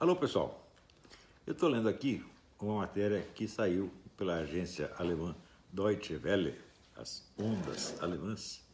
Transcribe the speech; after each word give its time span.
Alô, 0.00 0.16
pessoal. 0.16 0.66
Eu 1.46 1.52
estou 1.52 1.68
lendo 1.68 1.86
aqui 1.86 2.24
uma 2.58 2.76
matéria 2.76 3.20
que 3.34 3.46
saiu 3.46 3.92
pela 4.16 4.36
agência 4.36 4.90
alemã 4.96 5.36
Deutsche 5.70 6.16
Welle, 6.16 6.54
as 6.96 7.30
ondas 7.38 8.02
alemãs, 8.02 8.64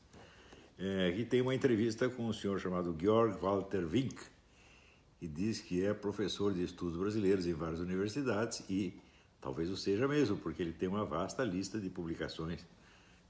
é, 0.79 1.11
que 1.11 1.25
tem 1.25 1.41
uma 1.41 1.53
entrevista 1.53 2.09
com 2.09 2.29
um 2.29 2.33
senhor 2.33 2.61
chamado 2.61 2.97
Georg 2.97 3.41
Walter 3.41 3.85
Wink, 3.91 4.15
que 5.19 5.27
diz 5.27 5.59
que 5.59 5.84
é 5.84 5.93
professor 5.93 6.54
de 6.54 6.62
estudos 6.62 6.96
brasileiros 6.96 7.45
em 7.45 7.54
várias 7.54 7.80
universidades 7.80 8.62
e 8.70 8.96
talvez 9.40 9.68
o 9.68 9.77
seja 9.77 10.06
mesmo, 10.06 10.36
porque 10.36 10.62
ele 10.62 10.72
tem 10.72 10.88
uma 10.88 11.04
vasta 11.04 11.43
lista 11.43 11.80
de 11.80 11.90
publicações 11.90 12.64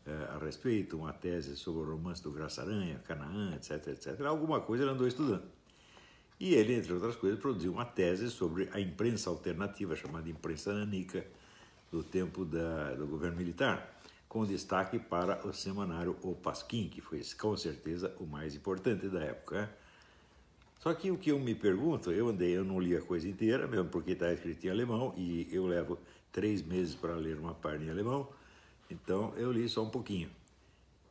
é, 0.05 0.13
a 0.35 0.39
respeito, 0.39 0.99
uma 0.99 1.15
tese 1.15 1.57
sobre 1.57 1.81
o 1.81 1.93
romance 1.93 2.23
do 2.23 2.31
Graça 2.31 2.61
Aranha, 2.61 2.99
Canaã, 3.07 3.55
etc, 3.57 3.89
etc. 3.89 4.21
Alguma 4.27 4.61
coisa 4.61 4.85
ele 4.85 4.93
andou 4.93 5.09
estudando. 5.09 5.57
E 6.39 6.55
ele, 6.55 6.75
entre 6.75 6.93
outras 6.93 7.17
coisas, 7.17 7.39
produziu 7.39 7.73
uma 7.73 7.85
tese 7.85 8.31
sobre 8.31 8.69
a 8.73 8.81
imprensa 8.81 9.31
alternativa, 9.31 9.97
chamada 9.97 10.29
imprensa 10.29 10.75
nanica, 10.75 11.27
do 11.91 12.03
tempo 12.03 12.45
da, 12.45 12.95
do 12.95 13.07
governo 13.07 13.37
militar, 13.37 14.01
com 14.29 14.45
destaque 14.45 14.99
para 14.99 15.47
o 15.47 15.53
semanário 15.53 16.17
O 16.23 16.35
Pasquim, 16.35 16.89
que 16.89 17.01
foi 17.01 17.23
com 17.39 17.57
certeza 17.57 18.15
o 18.21 18.27
mais 18.27 18.55
importante 18.55 19.09
da 19.09 19.23
época. 19.23 19.71
Só 20.79 20.93
que 20.93 21.11
o 21.11 21.17
que 21.17 21.31
eu 21.31 21.39
me 21.39 21.55
pergunto, 21.55 22.11
eu 22.11 22.29
andei, 22.29 22.55
eu 22.55 22.65
não 22.65 22.79
li 22.79 22.95
a 22.95 23.01
coisa 23.01 23.27
inteira, 23.27 23.67
mesmo 23.67 23.89
porque 23.89 24.13
está 24.13 24.31
escrito 24.33 24.67
em 24.67 24.71
alemão, 24.71 25.15
e 25.17 25.49
eu 25.51 25.67
levo 25.67 25.99
três 26.31 26.61
meses 26.61 26.95
para 26.95 27.15
ler 27.15 27.39
uma 27.39 27.55
parte 27.55 27.85
em 27.85 27.91
alemão, 27.91 28.29
então 28.91 29.33
eu 29.37 29.51
li 29.51 29.67
só 29.69 29.83
um 29.83 29.91
pouquinho. 29.91 30.29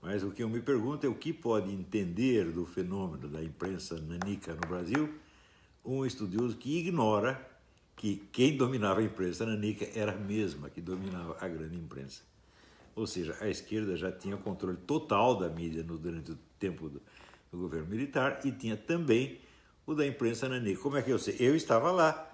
Mas 0.01 0.21
o 0.21 0.29
que 0.29 0.43
eu 0.43 0.49
me 0.49 0.61
pergunto 0.61 1.07
é 1.07 1.09
o 1.09 1.15
que 1.15 1.33
pode 1.33 1.71
entender 1.71 2.51
do 2.51 2.63
fenômeno 2.63 3.27
da 3.27 3.43
imprensa 3.43 3.99
nanica 3.99 4.53
no 4.53 4.61
Brasil 4.67 5.09
um 5.85 6.05
estudioso 6.05 6.57
que 6.57 6.79
ignora 6.79 7.39
que 7.95 8.17
quem 8.31 8.57
dominava 8.57 8.99
a 8.99 9.03
imprensa 9.03 9.45
nanica 9.45 9.87
era 9.95 10.11
a 10.11 10.15
mesma 10.15 10.69
que 10.69 10.81
dominava 10.81 11.37
a 11.39 11.47
grande 11.47 11.77
imprensa. 11.77 12.21
Ou 12.95 13.05
seja, 13.05 13.37
a 13.41 13.47
esquerda 13.49 13.95
já 13.95 14.11
tinha 14.11 14.37
controle 14.37 14.77
total 14.77 15.37
da 15.37 15.49
mídia 15.49 15.83
no, 15.83 15.97
durante 15.97 16.31
o 16.31 16.37
tempo 16.59 16.89
do, 16.89 17.01
do 17.51 17.57
governo 17.57 17.87
militar 17.87 18.39
e 18.43 18.51
tinha 18.51 18.75
também 18.75 19.39
o 19.85 19.93
da 19.93 20.05
imprensa 20.05 20.49
nanica. 20.49 20.81
Como 20.81 20.97
é 20.97 21.01
que 21.01 21.11
eu 21.11 21.19
sei? 21.19 21.35
Eu 21.39 21.55
estava 21.55 21.91
lá. 21.91 22.31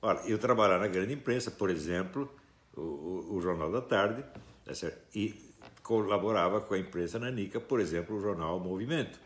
Olha, 0.00 0.20
eu 0.20 0.38
trabalhava 0.38 0.84
na 0.84 0.88
grande 0.88 1.14
imprensa, 1.14 1.50
por 1.50 1.70
exemplo, 1.70 2.32
o, 2.76 2.80
o, 2.80 3.36
o 3.36 3.40
Jornal 3.40 3.70
da 3.70 3.80
Tarde, 3.80 4.24
tá 4.64 4.72
e 5.14 5.52
colaborava 5.82 6.60
com 6.60 6.74
a 6.74 6.78
imprensa 6.78 7.18
nanica, 7.18 7.60
por 7.60 7.80
exemplo, 7.80 8.16
o 8.16 8.20
jornal 8.20 8.58
Movimento. 8.58 9.18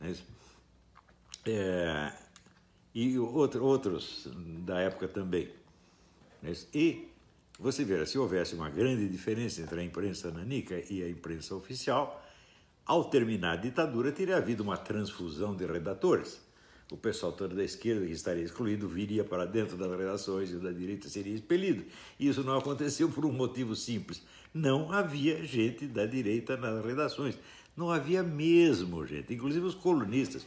Né? 0.00 0.14
É, 1.46 2.12
e 2.94 3.18
outro, 3.18 3.64
outros 3.64 4.28
da 4.64 4.80
época 4.80 5.08
também. 5.08 5.48
E 6.74 7.08
você 7.58 7.84
vê, 7.84 8.04
se 8.06 8.18
houvesse 8.18 8.54
uma 8.54 8.70
grande 8.70 9.08
diferença 9.08 9.60
entre 9.60 9.80
a 9.80 9.84
imprensa 9.84 10.30
nanica 10.30 10.82
e 10.90 11.02
a 11.02 11.08
imprensa 11.08 11.54
oficial, 11.54 12.24
ao 12.86 13.04
terminar 13.04 13.52
a 13.52 13.56
ditadura 13.56 14.10
teria 14.10 14.36
havido 14.36 14.62
uma 14.62 14.76
transfusão 14.76 15.54
de 15.54 15.66
redatores. 15.66 16.40
O 16.90 16.96
pessoal 16.96 17.32
todo 17.32 17.54
da 17.54 17.62
esquerda, 17.62 18.04
que 18.04 18.12
estaria 18.12 18.42
excluído, 18.42 18.88
viria 18.88 19.22
para 19.22 19.44
dentro 19.44 19.76
das 19.76 19.96
redações 19.96 20.50
e 20.50 20.56
o 20.56 20.60
da 20.60 20.72
direita 20.72 21.08
seria 21.08 21.32
expelido. 21.32 21.84
Isso 22.18 22.42
não 22.42 22.58
aconteceu 22.58 23.08
por 23.08 23.24
um 23.24 23.30
motivo 23.30 23.76
simples 23.76 24.20
não 24.52 24.90
havia 24.92 25.44
gente 25.44 25.86
da 25.86 26.04
direita 26.06 26.56
nas 26.56 26.84
redações. 26.84 27.36
Não 27.76 27.90
havia 27.90 28.22
mesmo 28.22 29.06
gente. 29.06 29.32
Inclusive 29.32 29.64
os 29.64 29.74
colunistas, 29.74 30.44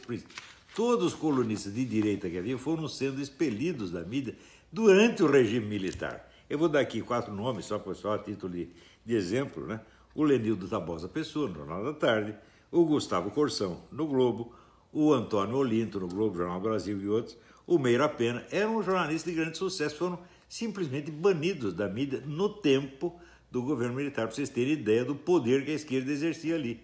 todos 0.74 1.12
os 1.12 1.14
colunistas 1.14 1.74
de 1.74 1.84
direita 1.84 2.28
que 2.28 2.36
havia 2.36 2.58
foram 2.58 2.88
sendo 2.88 3.20
expelidos 3.20 3.90
da 3.90 4.02
mídia 4.02 4.34
durante 4.72 5.22
o 5.22 5.30
regime 5.30 5.66
militar. 5.66 6.30
Eu 6.50 6.58
vou 6.58 6.68
dar 6.68 6.80
aqui 6.80 7.00
quatro 7.00 7.32
nomes, 7.32 7.64
só, 7.64 7.82
só 7.94 8.14
a 8.14 8.18
título 8.18 8.52
de, 8.52 8.68
de 9.04 9.14
exemplo, 9.14 9.66
né? 9.66 9.80
O 10.14 10.22
Lenildo 10.22 10.68
Tabosa 10.68 11.08
Pessoa, 11.08 11.48
no 11.48 11.54
Jornal 11.54 11.84
da 11.84 11.92
Tarde, 11.92 12.34
o 12.70 12.84
Gustavo 12.84 13.30
Corsão, 13.30 13.82
no 13.90 14.06
Globo, 14.06 14.52
o 14.92 15.12
Antônio 15.12 15.56
Olinto, 15.56 15.98
no 15.98 16.08
Globo, 16.08 16.36
Jornal 16.36 16.60
Brasil 16.60 17.00
e 17.00 17.08
outros, 17.08 17.36
o 17.66 17.78
Meira 17.78 18.08
Pena, 18.08 18.44
eram 18.50 18.82
jornalistas 18.82 19.32
de 19.32 19.40
grande 19.40 19.56
sucesso, 19.56 19.96
foram 19.96 20.18
simplesmente 20.48 21.10
banidos 21.10 21.72
da 21.72 21.88
mídia 21.88 22.22
no 22.26 22.48
tempo 22.48 23.18
do 23.50 23.62
governo 23.62 23.94
militar, 23.94 24.26
para 24.26 24.34
vocês 24.34 24.48
terem 24.48 24.74
ideia 24.74 25.04
do 25.04 25.14
poder 25.14 25.64
que 25.64 25.70
a 25.70 25.74
esquerda 25.74 26.10
exercia 26.10 26.56
ali. 26.56 26.80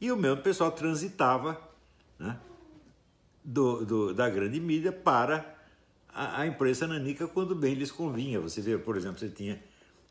E 0.00 0.12
o 0.12 0.16
mesmo 0.16 0.42
pessoal 0.42 0.70
transitava 0.70 1.60
né, 2.18 2.38
do, 3.44 3.84
do, 3.84 4.14
da 4.14 4.28
grande 4.30 4.58
mídia 4.58 4.90
para 4.90 5.54
a, 6.08 6.40
a, 6.40 6.46
imprensa 6.46 6.86
nanica 6.86 7.28
quando 7.28 7.54
bem 7.54 7.74
lhes 7.74 7.92
convinha. 7.92 8.40
Você 8.40 8.60
vê, 8.60 8.78
por 8.78 8.96
exemplo, 8.96 9.18
você 9.18 9.28
tinha 9.28 9.62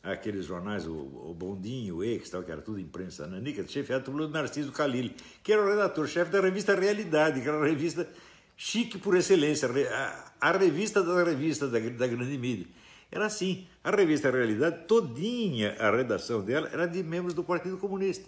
aqueles 0.04 0.46
jornais, 0.46 0.86
o, 0.86 0.94
o 0.94 1.34
Bondinho, 1.34 1.98
o 1.98 2.04
Ex, 2.04 2.30
tal, 2.30 2.44
que 2.44 2.52
era 2.52 2.62
tudo 2.62 2.80
imprensa 2.80 3.26
nanica, 3.26 3.66
chefiado 3.68 4.12
pelo 4.12 4.28
Narciso 4.28 4.72
Calil, 4.72 5.12
que 5.42 5.52
era 5.52 5.62
o 5.62 5.68
redator-chefe 5.68 6.30
da 6.30 6.42
revista 6.42 6.76
Realidade, 6.76 7.42
que 7.42 7.48
era 7.48 7.58
uma 7.58 7.68
revista 7.68 8.08
chique 8.56 8.98
por 8.98 9.16
excelência, 9.16 9.70
a, 9.70 10.50
a 10.50 10.52
revista 10.52 11.02
da 11.02 11.24
revista 11.24 11.68
da, 11.68 11.80
da 11.80 12.08
grande 12.08 12.38
mídia. 12.38 12.68
Era 13.12 13.28
assim. 13.28 13.68
A 13.84 13.92
revista 13.92 14.32
Realidade, 14.32 14.86
todinha 14.88 15.76
a 15.80 15.92
redação 15.92 16.44
dela 16.44 16.70
era 16.72 16.88
de 16.88 17.04
membros 17.04 17.34
do 17.34 17.44
Partido 17.44 17.78
Comunista. 17.78 18.28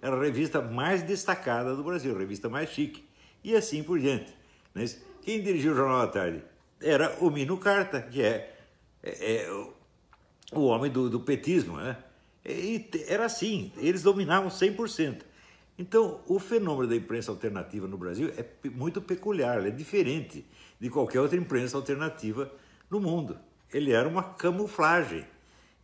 Era 0.00 0.16
a 0.16 0.20
revista 0.20 0.60
mais 0.60 1.02
destacada 1.02 1.74
do 1.74 1.82
Brasil, 1.82 2.14
a 2.14 2.18
revista 2.18 2.48
mais 2.48 2.70
chique. 2.70 3.04
E 3.44 3.54
assim 3.54 3.82
por 3.82 4.00
diante. 4.00 4.34
Mas 4.74 5.00
quem 5.22 5.40
dirigiu 5.40 5.72
o 5.72 5.76
Jornal 5.76 6.06
da 6.06 6.12
Tarde? 6.12 6.42
Era 6.80 7.16
o 7.20 7.30
Mino 7.30 7.56
Carta, 7.58 8.02
que 8.02 8.22
é, 8.22 8.56
é, 9.02 9.42
é 9.42 9.66
o 10.52 10.62
homem 10.62 10.90
do, 10.90 11.08
do 11.08 11.20
petismo. 11.20 11.76
Né? 11.76 11.96
E 12.44 12.90
era 13.06 13.26
assim, 13.26 13.70
eles 13.76 14.02
dominavam 14.02 14.48
100%. 14.48 15.20
Então, 15.78 16.20
o 16.26 16.38
fenômeno 16.38 16.88
da 16.88 16.96
imprensa 16.96 17.30
alternativa 17.30 17.86
no 17.86 17.98
Brasil 17.98 18.32
é 18.36 18.44
muito 18.70 19.02
peculiar, 19.02 19.64
é 19.66 19.70
diferente 19.70 20.44
de 20.80 20.88
qualquer 20.88 21.20
outra 21.20 21.36
imprensa 21.36 21.76
alternativa 21.76 22.50
no 22.90 23.00
mundo 23.00 23.38
ele 23.74 23.90
era 23.90 24.08
uma 24.08 24.22
camuflagem. 24.22 25.26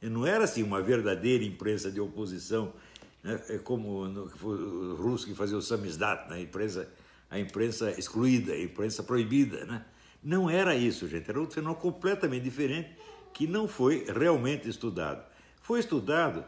Ele 0.00 0.14
não 0.14 0.24
era 0.24 0.44
assim 0.44 0.62
uma 0.62 0.80
verdadeira 0.80 1.44
imprensa 1.44 1.90
de 1.90 2.00
oposição, 2.00 2.72
né? 3.22 3.42
é 3.48 3.58
como 3.58 4.06
no, 4.06 4.22
o 4.24 4.94
russo 4.94 5.26
que 5.26 5.34
fazia 5.34 5.58
o 5.58 5.60
samizdat, 5.60 6.30
né? 6.30 6.36
a, 6.36 6.40
imprensa, 6.40 6.88
a 7.30 7.38
imprensa 7.38 7.90
excluída, 7.98 8.52
a 8.52 8.60
imprensa 8.60 9.02
proibida. 9.02 9.64
Né? 9.64 9.84
Não 10.22 10.50
era 10.50 10.74
isso, 10.74 11.06
gente. 11.08 11.30
Era 11.30 11.40
um 11.40 11.50
fenômeno 11.50 11.80
completamente 11.80 12.42
diferente 12.42 12.90
que 13.32 13.46
não 13.46 13.68
foi 13.68 14.04
realmente 14.04 14.68
estudado. 14.68 15.24
Foi 15.60 15.80
estudado 15.80 16.44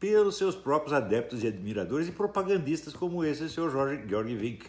pelos 0.00 0.36
seus 0.36 0.54
próprios 0.54 0.92
adeptos 0.92 1.42
e 1.42 1.46
admiradores 1.46 2.08
e 2.08 2.12
propagandistas 2.12 2.92
como 2.92 3.24
esse, 3.24 3.44
o 3.44 3.48
senhor 3.48 3.70
Jorge 3.70 4.06
Georg 4.08 4.34
Wink. 4.34 4.66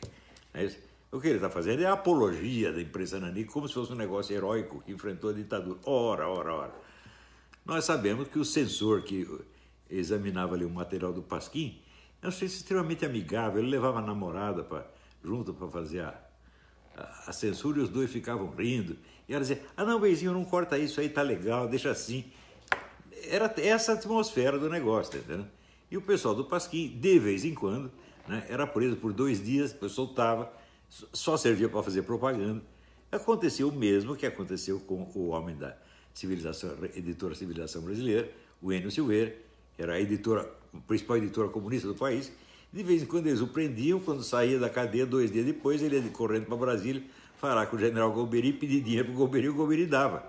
É 0.53 0.69
o 1.12 1.22
que 1.22 1.28
ele 1.28 1.35
está 1.35 1.50
fazendo 1.50 1.81
é 1.81 1.85
a 1.85 1.94
apologia 1.94 2.72
da 2.72 2.81
imprensa 2.81 3.19
nanica 3.19 3.51
como 3.51 3.68
se 3.68 3.74
fosse 3.74 3.94
um 3.94 3.95
negócio 3.95 4.35
heróico 4.35 4.81
que 4.85 4.91
enfrentou 4.91 5.29
a 5.29 5.34
ditadura. 5.34 5.79
Ora, 5.85 6.28
ora, 6.28 6.53
ora. 6.53 6.75
Nós 7.66 7.85
sabemos 7.85 8.28
que 8.28 8.38
o 8.38 8.45
censor 8.45 9.03
que 9.03 9.28
examinava 9.89 10.56
ali 10.56 10.66
o 10.66 10.69
material 10.69 11.13
do 11.13 11.22
Pasquim 11.22 11.79
é 12.22 12.28
um 12.28 12.31
sujeito 12.31 12.53
extremamente 12.53 13.06
amigável. 13.06 13.62
Ele 13.62 13.69
levava 13.69 14.00
a 14.00 14.01
namorada 14.01 14.63
pra, 14.63 14.85
junto 15.23 15.53
para 15.53 15.67
fazer 15.67 16.01
a, 16.01 16.19
a, 16.95 17.29
a, 17.29 17.33
censura 17.33 17.79
e 17.79 17.81
os 17.81 17.89
dois 17.89 18.11
ficavam 18.11 18.50
rindo. 18.55 18.97
E 19.28 19.33
ela 19.33 19.41
dizia: 19.41 19.61
Ah, 19.75 19.85
não, 19.85 20.00
Beizinho, 20.00 20.33
não 20.33 20.45
corta 20.45 20.78
isso 20.78 21.00
aí, 21.00 21.09
tá 21.09 21.22
legal, 21.22 21.67
deixa 21.67 21.91
assim. 21.91 22.25
Era 23.29 23.53
essa 23.57 23.94
atmosfera 23.94 24.57
do 24.57 24.69
negócio, 24.69 25.22
tá? 25.23 25.44
E 25.89 25.97
o 25.97 26.01
pessoal 26.01 26.35
do 26.35 26.45
Pasquim, 26.45 26.89
de 27.00 27.17
vez 27.17 27.45
em 27.45 27.53
quando, 27.53 27.91
né, 28.27 28.45
era 28.50 28.67
preso 28.67 28.97
por 28.97 29.13
dois 29.13 29.44
dias, 29.44 29.72
depois 29.72 29.94
soltava 29.94 30.51
só 30.89 31.38
servia 31.38 31.69
para 31.69 31.81
fazer 31.83 32.03
propaganda. 32.03 32.61
Aconteceu 33.11 33.69
o 33.69 33.72
mesmo 33.72 34.15
que 34.15 34.25
aconteceu 34.25 34.80
com 34.81 35.09
o 35.15 35.30
homem 35.30 35.56
da 35.56 35.77
civilização, 36.13 36.71
editora 36.95 37.36
Civilização 37.36 37.81
Brasileira, 37.81 38.30
o 38.62 38.74
Enio 38.74 38.91
Silveira, 38.91 39.36
que 39.75 39.81
era 39.81 39.94
a 39.94 40.01
editora, 40.01 40.51
a 40.74 40.80
principal 40.81 41.18
editora 41.18 41.47
comunista 41.50 41.88
do 41.88 41.95
país. 41.95 42.31
De 42.71 42.83
vez 42.83 43.01
em 43.01 43.05
quando 43.05 43.27
eles 43.27 43.41
o 43.41 43.47
prendiam, 43.47 43.99
quando 43.99 44.23
saía 44.23 44.59
da 44.59 44.69
cadeia, 44.69 45.05
dois 45.05 45.31
dias 45.31 45.45
depois, 45.45 45.81
ele 45.81 45.97
ia 45.97 46.09
correndo 46.09 46.45
para 46.45 46.57
Brasília 46.57 47.01
falar 47.37 47.67
com 47.67 47.75
o 47.75 47.79
general 47.79 48.11
Golbery, 48.11 48.53
pedir 48.53 48.81
dinheiro 48.81 49.05
para 49.05 49.13
o 49.13 49.17
Golbery, 49.17 49.49
o 49.49 49.53
Golbery 49.53 49.85
dava. 49.85 50.23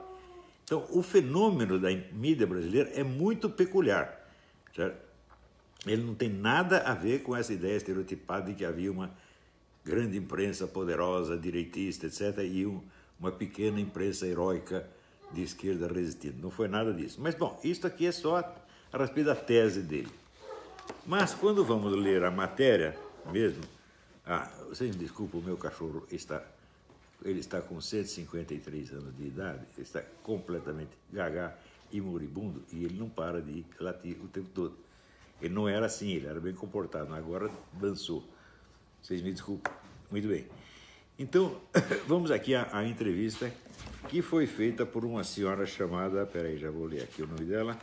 Então, 0.64 0.84
o 0.90 1.02
fenômeno 1.02 1.78
da 1.78 1.88
mídia 2.12 2.46
brasileira 2.46 2.90
é 2.90 3.02
muito 3.02 3.48
peculiar. 3.48 4.28
Certo? 4.76 4.98
Ele 5.86 6.02
não 6.02 6.14
tem 6.14 6.28
nada 6.28 6.80
a 6.80 6.94
ver 6.94 7.22
com 7.22 7.34
essa 7.34 7.52
ideia 7.52 7.76
estereotipada 7.76 8.50
de 8.50 8.54
que 8.54 8.64
havia 8.64 8.92
uma 8.92 9.10
grande 9.84 10.18
imprensa 10.18 10.66
poderosa, 10.66 11.38
direitista, 11.38 12.06
etc., 12.06 12.44
e 12.44 12.66
um, 12.66 12.82
uma 13.18 13.32
pequena 13.32 13.80
imprensa 13.80 14.26
heróica 14.26 14.86
de 15.32 15.42
esquerda 15.42 15.88
resistindo. 15.88 16.42
Não 16.42 16.50
foi 16.50 16.68
nada 16.68 16.92
disso. 16.92 17.18
Mas, 17.20 17.34
bom, 17.34 17.58
isso 17.64 17.86
aqui 17.86 18.06
é 18.06 18.12
só 18.12 18.38
a 18.92 18.98
respeito 18.98 19.26
da 19.26 19.34
tese 19.34 19.80
dele. 19.80 20.08
Mas, 21.06 21.34
quando 21.34 21.64
vamos 21.64 21.92
ler 21.94 22.24
a 22.24 22.30
matéria 22.30 22.98
mesmo, 23.32 23.62
ah, 24.26 24.50
vocês 24.68 24.94
me 24.94 25.02
desculpem, 25.02 25.40
o 25.40 25.44
meu 25.44 25.56
cachorro 25.56 26.06
está 26.10 26.42
ele 27.24 27.40
está 27.40 27.60
com 27.60 27.80
153 27.80 28.92
anos 28.92 29.16
de 29.16 29.26
idade, 29.26 29.60
está 29.76 30.02
completamente 30.22 30.90
gaga 31.12 31.56
e 31.90 32.00
moribundo 32.00 32.62
e 32.72 32.84
ele 32.84 32.98
não 32.98 33.08
para 33.08 33.40
de 33.40 33.64
latir 33.80 34.16
o 34.22 34.28
tempo 34.28 34.48
todo. 34.54 34.76
Ele 35.40 35.54
não 35.54 35.68
era 35.68 35.86
assim, 35.86 36.10
ele 36.10 36.26
era 36.26 36.40
bem 36.40 36.54
comportado, 36.54 37.12
agora 37.14 37.50
dançou. 37.72 38.24
Vocês 39.02 39.22
me 39.22 39.32
desculpem. 39.32 39.72
Muito 40.10 40.28
bem. 40.28 40.46
Então, 41.18 41.60
vamos 42.06 42.30
aqui 42.30 42.54
à, 42.54 42.68
à 42.72 42.86
entrevista 42.86 43.52
que 44.08 44.22
foi 44.22 44.46
feita 44.46 44.86
por 44.86 45.04
uma 45.04 45.24
senhora 45.24 45.66
chamada, 45.66 46.24
peraí, 46.26 46.58
já 46.58 46.70
vou 46.70 46.86
ler 46.86 47.02
aqui 47.02 47.22
o 47.22 47.26
nome 47.26 47.44
dela, 47.44 47.76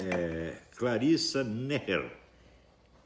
é, 0.00 0.56
Clarissa 0.76 1.42
Neher. 1.42 2.12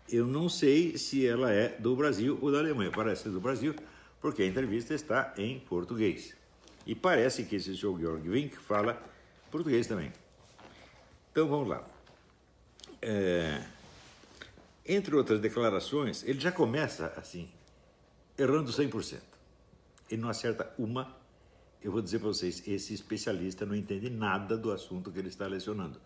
Eu 0.08 0.26
não 0.26 0.49
sei 0.49 0.99
se 0.99 1.25
ela 1.25 1.52
é 1.52 1.69
do 1.78 1.94
Brasil 1.94 2.37
ou 2.43 2.50
da 2.50 2.58
Alemanha, 2.58 2.90
parece 2.90 3.22
ser 3.22 3.31
do 3.31 3.40
Brasil, 3.40 3.75
porque 4.20 4.43
a 4.43 4.46
entrevista 4.46 4.93
está 4.93 5.32
em 5.38 5.61
português. 5.61 6.37
E 6.84 6.94
parece 6.96 7.44
que 7.44 7.56
esse 7.56 7.76
senhor 7.76 7.99
Georg 7.99 8.28
Wink 8.28 8.56
fala 8.56 9.00
português 9.50 9.87
também. 9.87 10.12
Então 11.31 11.46
vamos 11.46 11.69
lá. 11.69 11.88
É, 13.00 13.64
entre 14.84 15.14
outras 15.14 15.40
declarações, 15.40 16.25
ele 16.25 16.40
já 16.40 16.50
começa 16.50 17.14
assim, 17.17 17.49
errando 18.37 18.72
100%. 18.72 19.20
Ele 20.11 20.20
não 20.20 20.28
acerta 20.28 20.75
uma. 20.76 21.17
Eu 21.81 21.93
vou 21.93 22.02
dizer 22.02 22.19
para 22.19 22.28
vocês, 22.28 22.67
esse 22.67 22.93
especialista 22.93 23.64
não 23.64 23.76
entende 23.76 24.11
nada 24.11 24.56
do 24.56 24.72
assunto 24.72 25.12
que 25.12 25.20
ele 25.20 25.28
está 25.28 25.46
lecionando. 25.46 26.00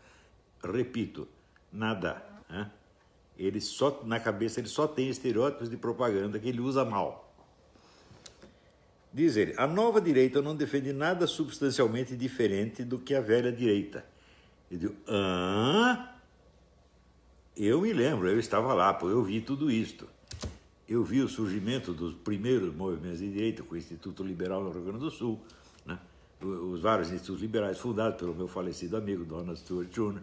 Repito, 0.63 1.27
nada. 1.75 2.23
Né? 2.49 2.71
Ele 3.37 3.61
só 3.61 4.03
na 4.05 4.21
cabeça 4.21 4.61
ele 4.61 4.69
só 4.69 4.87
tem 4.87 5.09
estereótipos 5.09 5.69
de 5.69 5.77
propaganda 5.77 6.39
que 6.39 6.49
ele 6.49 6.61
usa 6.61 6.85
mal. 6.85 7.35
Diz 9.13 9.37
ele: 9.37 9.55
a 9.57 9.67
nova 9.67 10.01
direita 10.01 10.41
não 10.41 10.57
defende 10.57 10.93
nada 10.93 11.27
substancialmente 11.27 12.17
diferente 12.17 12.83
do 12.85 12.99
que 12.99 13.15
a 13.15 13.21
velha 13.21 13.53
direita. 13.53 14.05
Eu 14.71 14.79
digo: 14.79 14.95
hã? 15.09 16.09
Eu 17.57 17.81
me 17.81 17.93
lembro, 17.93 18.29
eu 18.29 18.41
estava 18.41 18.75
lá, 18.75 18.93
pô, 18.93 19.09
eu 19.09 19.23
vi 19.23 19.41
tudo 19.41 19.71
isto. 19.71 20.09
Eu 20.89 21.05
vi 21.05 21.21
o 21.21 21.29
surgimento 21.29 21.93
dos 21.93 22.13
primeiros 22.13 22.75
movimentos 22.75 23.21
de 23.21 23.31
direita 23.31 23.63
com 23.63 23.75
o 23.75 23.79
Instituto 23.79 24.25
Liberal 24.25 24.63
no 24.63 24.73
Rio 24.73 24.83
Grande 24.83 24.99
do 24.99 25.11
Sul, 25.11 25.41
né? 25.87 25.99
os 26.43 26.81
vários 26.81 27.11
institutos 27.11 27.41
liberais 27.41 27.79
fundados 27.79 28.19
pelo 28.19 28.35
meu 28.35 28.49
falecido 28.49 28.97
amigo 28.97 29.25
Donald 29.25 29.59
Stewart 29.59 29.89
Jr. 29.89 30.21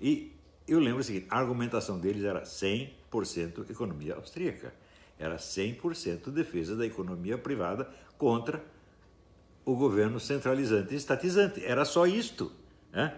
E 0.00 0.32
eu 0.66 0.78
lembro 0.78 1.00
o 1.00 1.04
seguinte: 1.04 1.26
a 1.30 1.38
argumentação 1.38 1.98
deles 1.98 2.24
era 2.24 2.42
100% 2.42 3.70
economia 3.70 4.14
austríaca. 4.14 4.72
Era 5.18 5.36
100% 5.36 6.30
defesa 6.30 6.76
da 6.76 6.84
economia 6.84 7.38
privada 7.38 7.88
contra 8.18 8.62
o 9.64 9.74
governo 9.74 10.20
centralizante 10.20 10.92
e 10.92 10.96
estatizante. 10.96 11.64
Era 11.64 11.84
só 11.84 12.06
isto. 12.06 12.52
Né? 12.92 13.14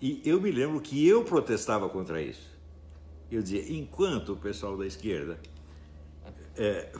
E 0.00 0.20
eu 0.24 0.40
me 0.40 0.50
lembro 0.50 0.80
que 0.80 1.06
eu 1.06 1.24
protestava 1.24 1.88
contra 1.88 2.20
isso. 2.20 2.56
Eu 3.30 3.42
dizia, 3.42 3.72
enquanto 3.72 4.34
o 4.34 4.36
pessoal 4.36 4.76
da 4.76 4.86
esquerda 4.86 5.38
é, 6.56 6.90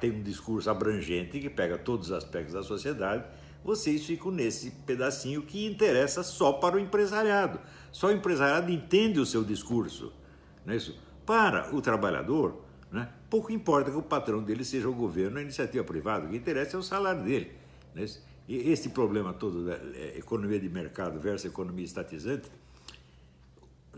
tem 0.00 0.10
um 0.10 0.22
discurso 0.22 0.68
abrangente 0.70 1.38
que 1.38 1.50
pega 1.50 1.78
todos 1.78 2.10
os 2.10 2.12
aspectos 2.12 2.54
da 2.54 2.62
sociedade, 2.62 3.24
vocês 3.64 4.04
ficam 4.04 4.30
nesse 4.30 4.70
pedacinho 4.70 5.42
que 5.42 5.66
interessa 5.66 6.22
só 6.22 6.52
para 6.52 6.76
o 6.76 6.78
empresariado. 6.78 7.58
Só 7.96 8.08
o 8.08 8.12
empresariado 8.12 8.70
entende 8.70 9.18
o 9.18 9.24
seu 9.24 9.42
discurso. 9.42 10.12
Não 10.66 10.74
é 10.74 10.76
isso? 10.76 10.94
Para 11.24 11.74
o 11.74 11.80
trabalhador, 11.80 12.62
né? 12.92 13.08
Pouco 13.30 13.50
importa 13.50 13.90
que 13.90 13.96
o 13.96 14.02
patrão 14.02 14.42
dele 14.42 14.66
seja 14.66 14.86
o 14.86 14.92
governo 14.92 15.38
a 15.38 15.40
iniciativa 15.40 15.82
privada, 15.82 16.26
o 16.26 16.28
que 16.28 16.36
interessa 16.36 16.76
é 16.76 16.78
o 16.78 16.82
salário 16.82 17.24
dele. 17.24 17.52
Né? 17.94 18.04
E 18.46 18.70
esse 18.70 18.90
problema 18.90 19.32
todo 19.32 19.64
da 19.64 19.76
é, 19.98 20.18
economia 20.18 20.60
de 20.60 20.68
mercado 20.68 21.18
versus 21.18 21.46
economia 21.46 21.86
estatizante 21.86 22.50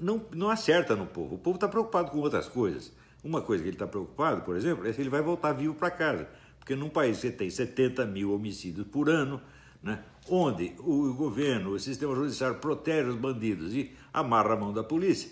não, 0.01 0.25
não 0.33 0.49
acerta 0.49 0.94
no 0.94 1.06
povo. 1.06 1.35
O 1.35 1.39
povo 1.39 1.56
está 1.56 1.67
preocupado 1.67 2.12
com 2.12 2.19
outras 2.19 2.49
coisas. 2.49 2.93
Uma 3.25 3.43
coisa 3.43 3.65
que 3.65 3.69
ele 3.69 3.75
está 3.75 3.89
preocupado, 3.89 4.43
por 4.43 4.55
exemplo, 4.55 4.87
é 4.87 4.93
se 4.93 5.01
ele 5.01 5.11
vai 5.11 5.23
voltar 5.23 5.53
vivo 5.55 5.75
para 5.75 5.91
casa. 5.91 6.29
Porque 6.61 6.77
num 6.77 6.89
país 6.89 7.21
que 7.21 7.33
tem 7.33 7.51
70 7.51 8.06
mil 8.06 8.33
homicídios 8.33 8.87
por 8.87 9.11
ano, 9.11 9.43
né, 9.83 10.03
onde 10.29 10.75
o 10.79 11.13
governo, 11.15 11.71
o 11.71 11.79
sistema 11.79 12.15
judiciário 12.15 12.59
protege 12.59 13.09
os 13.09 13.17
bandidos 13.17 13.75
e 13.75 13.93
amarra 14.13 14.55
a 14.55 14.57
mão 14.57 14.73
da 14.73 14.83
polícia, 14.83 15.31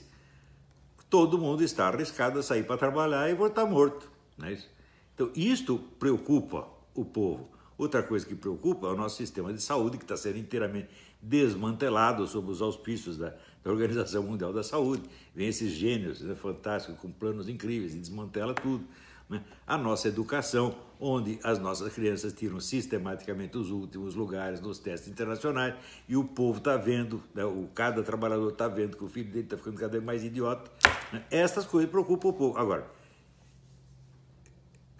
todo 1.11 1.39
mundo 1.39 1.63
está 1.63 1.89
arriscado 1.89 2.39
a 2.39 2.43
sair 2.43 2.65
para 2.65 2.77
trabalhar 2.77 3.31
e 3.31 3.35
voltar 3.35 3.67
morto. 3.67 4.11
Não 4.37 4.49
é 4.49 4.53
isso? 4.53 4.69
Então, 5.15 5.31
isto 5.35 5.79
preocupa 5.99 6.69
o 6.95 7.05
povo. 7.05 7.49
Outra 7.79 8.03
coisa 8.03 8.25
que 8.25 8.35
preocupa 8.35 8.87
é 8.87 8.91
o 8.91 8.97
nosso 8.97 9.17
sistema 9.17 9.53
de 9.53 9.61
saúde, 9.61 9.99
que 9.99 10.05
está 10.05 10.17
sendo 10.17 10.39
inteiramente 10.39 10.89
desmantelado 11.21 12.27
sob 12.27 12.51
os 12.51 12.63
auspícios 12.63 13.19
da, 13.19 13.35
da 13.63 13.71
Organização 13.71 14.23
Mundial 14.23 14.53
da 14.53 14.63
Saúde. 14.63 15.03
Vem 15.35 15.49
esses 15.49 15.73
gênios 15.73 16.21
né, 16.21 16.35
fantásticos, 16.35 16.99
com 17.01 17.11
planos 17.11 17.49
incríveis, 17.49 17.95
e 17.95 17.99
desmantela 17.99 18.55
tudo. 18.55 18.85
Né? 19.29 19.43
A 19.67 19.77
nossa 19.77 20.09
educação, 20.09 20.77
onde 21.01 21.39
as 21.43 21.59
nossas 21.59 21.93
crianças 21.93 22.33
tiram 22.33 22.61
sistematicamente 22.61 23.59
os 23.59 23.71
últimos 23.71 24.15
lugares 24.15 24.61
nos 24.61 24.79
testes 24.79 25.09
internacionais 25.09 25.75
e 26.09 26.17
o 26.17 26.25
povo 26.25 26.59
está 26.59 26.77
vendo, 26.77 27.23
né? 27.35 27.45
o, 27.45 27.69
cada 27.75 28.03
trabalhador 28.03 28.53
está 28.53 28.69
vendo 28.69 28.97
que 28.97 29.05
o 29.05 29.09
filho 29.09 29.31
dele 29.31 29.45
está 29.45 29.57
ficando 29.57 29.79
cada 29.79 29.93
vez 29.93 30.05
mais 30.05 30.25
idiota. 30.25 30.71
Né? 31.13 31.25
Essas 31.31 31.67
coisas 31.67 31.91
preocupam 31.91 32.29
o 32.29 32.33
povo. 32.33 32.57
Agora, 32.57 32.89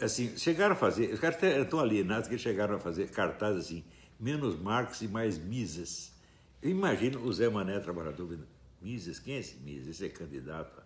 assim, 0.01 0.37
chegaram 0.37 0.73
a 0.73 0.77
fazer, 0.77 1.13
os 1.13 1.21
caras 1.21 1.41
estão 1.43 1.79
alienados 1.79 2.29
que 2.29 2.37
chegaram 2.37 2.77
a 2.77 2.79
fazer 2.79 3.11
cartazes 3.11 3.67
assim, 3.67 3.85
menos 4.19 4.59
Marx 4.59 5.03
e 5.03 5.09
mais 5.09 5.39
Mises. 5.39 6.13
Eu 6.61 6.71
imagino 6.71 7.23
o 7.23 7.33
Zé 7.33 7.49
Mané, 7.49 7.79
trabalhador, 7.79 8.39
Mises, 8.83 9.21
quem 9.21 9.35
é 9.35 9.39
esse 9.39 9.57
Mises? 9.59 9.89
Esse 9.89 10.07
é 10.07 10.09
candidato 10.09 10.81
a 10.81 10.83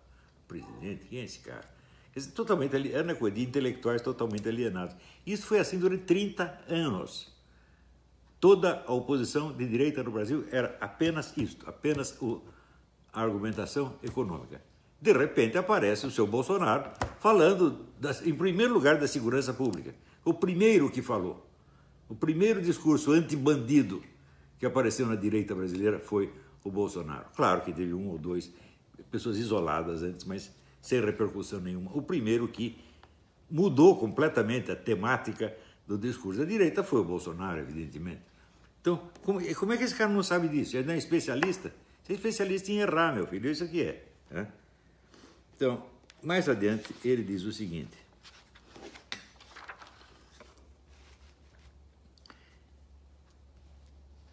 presidente? 0.47 1.05
Quem 1.07 1.19
é 1.19 1.23
esse 1.23 1.39
cara? 1.39 1.80
Totalmente 2.33 2.75
era 2.93 3.03
uma 3.03 3.15
coisa 3.15 3.35
de 3.35 3.43
intelectuais 3.43 4.01
totalmente 4.01 4.47
alienados. 4.47 4.95
Isso 5.25 5.45
foi 5.45 5.59
assim 5.59 5.79
durante 5.79 6.03
30 6.03 6.65
anos. 6.67 7.31
Toda 8.39 8.83
a 8.87 8.91
oposição 8.91 9.53
de 9.53 9.67
direita 9.67 10.03
no 10.03 10.11
Brasil 10.11 10.45
era 10.51 10.77
apenas 10.81 11.35
isto, 11.37 11.69
apenas 11.69 12.19
o, 12.21 12.41
a 13.13 13.21
argumentação 13.21 13.93
econômica. 14.03 14.61
De 14.99 15.13
repente 15.13 15.57
aparece 15.57 16.05
o 16.05 16.11
seu 16.11 16.27
Bolsonaro 16.27 16.91
falando, 17.19 17.85
das, 17.99 18.25
em 18.25 18.33
primeiro 18.33 18.73
lugar, 18.73 18.97
da 18.97 19.07
segurança 19.07 19.53
pública. 19.53 19.95
O 20.25 20.33
primeiro 20.33 20.91
que 20.91 21.01
falou. 21.01 21.47
O 22.09 22.15
primeiro 22.15 22.61
discurso 22.61 23.11
anti-bandido 23.11 24.03
que 24.59 24.65
apareceu 24.65 25.07
na 25.07 25.15
direita 25.15 25.55
brasileira 25.55 25.99
foi 25.99 26.31
o 26.63 26.69
Bolsonaro. 26.69 27.25
Claro 27.35 27.61
que 27.61 27.71
teve 27.71 27.93
um 27.93 28.09
ou 28.09 28.17
dois 28.17 28.51
pessoas 29.09 29.37
isoladas 29.37 30.03
antes, 30.03 30.25
mas 30.25 30.51
sem 30.81 30.99
repercussão 30.99 31.59
nenhuma. 31.59 31.91
O 31.93 32.01
primeiro 32.01 32.47
que 32.47 32.81
mudou 33.49 33.97
completamente 33.99 34.71
a 34.71 34.75
temática 34.75 35.55
do 35.87 35.97
discurso 35.97 36.39
da 36.39 36.45
direita 36.45 36.83
foi 36.83 37.01
o 37.01 37.03
Bolsonaro, 37.03 37.59
evidentemente. 37.59 38.21
Então, 38.81 39.09
como, 39.21 39.55
como 39.55 39.73
é 39.73 39.77
que 39.77 39.83
esse 39.83 39.95
cara 39.95 40.11
não 40.11 40.23
sabe 40.23 40.47
disso? 40.47 40.75
Ele 40.75 40.87
não 40.87 40.93
é 40.93 40.97
especialista? 40.97 41.71
Você 42.01 42.13
é 42.13 42.15
especialista 42.15 42.71
em 42.71 42.79
errar, 42.79 43.13
meu 43.13 43.27
filho, 43.27 43.49
isso 43.49 43.63
aqui 43.63 43.83
é. 43.83 44.05
Né? 44.29 44.47
Então, 45.55 45.85
mais 46.23 46.49
adiante, 46.49 46.93
ele 47.05 47.23
diz 47.23 47.43
o 47.43 47.51
seguinte. 47.51 48.01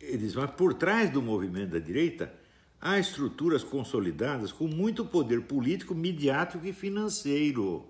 Ele 0.01 0.19
diz, 0.19 0.35
mas 0.35 0.51
por 0.53 0.73
trás 0.73 1.11
do 1.11 1.21
movimento 1.21 1.73
da 1.73 1.79
direita 1.79 2.33
há 2.81 2.99
estruturas 2.99 3.65
consolidadas 3.65 4.53
com 4.53 4.67
muito 4.67 5.05
poder 5.05 5.43
político, 5.43 5.95
midiático 5.95 6.67
e 6.67 6.73
financeiro. 6.73 7.87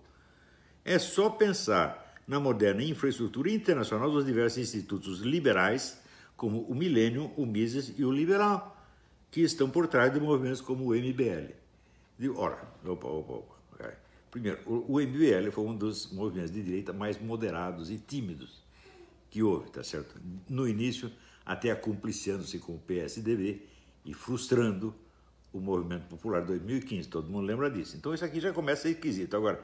É 0.85 0.99
só 0.99 1.29
pensar 1.31 2.15
na 2.27 2.39
moderna 2.39 2.83
infraestrutura 2.83 3.51
internacional 3.51 4.11
dos 4.11 4.25
diversos 4.25 4.59
institutos 4.59 5.21
liberais, 5.21 5.99
como 6.37 6.63
o 6.63 6.75
Millennium, 6.75 7.33
o 7.37 7.45
Mises 7.45 7.95
e 7.99 8.05
o 8.05 8.13
Liberal, 8.13 8.77
que 9.31 9.41
estão 9.41 9.69
por 9.69 9.87
trás 9.87 10.13
de 10.13 10.21
movimentos 10.21 10.61
como 10.61 10.85
o 10.85 10.95
MBL. 10.95 11.53
ora, 12.37 12.63
opa, 12.85 13.09
opa, 13.09 13.33
opa. 13.33 13.59
Primeiro, 14.31 14.59
o 14.67 15.01
MBL 15.01 15.51
foi 15.51 15.65
um 15.65 15.75
dos 15.75 16.13
movimentos 16.13 16.53
de 16.53 16.63
direita 16.63 16.93
mais 16.93 17.19
moderados 17.21 17.91
e 17.91 17.99
tímidos 17.99 18.63
que 19.31 19.43
houve, 19.43 19.71
tá 19.71 19.83
certo? 19.83 20.21
No 20.49 20.69
início, 20.69 21.11
até 21.45 21.71
acumpliciando-se 21.71 22.59
com 22.59 22.75
o 22.75 22.79
PSDB, 22.79 23.63
e 24.09 24.15
frustrando 24.15 24.95
o 25.53 25.61
movimento 25.61 26.07
popular 26.07 26.41
2015. 26.41 27.11
Todo 27.11 27.31
mundo 27.31 27.47
lembra 27.47 27.71
disso. 27.71 27.95
Então 27.95 28.15
isso 28.15 28.25
aqui 28.25 28.41
já 28.41 28.55
começa 28.55 28.89
a 28.89 28.91
esquisito. 28.91 29.37
Agora, 29.37 29.63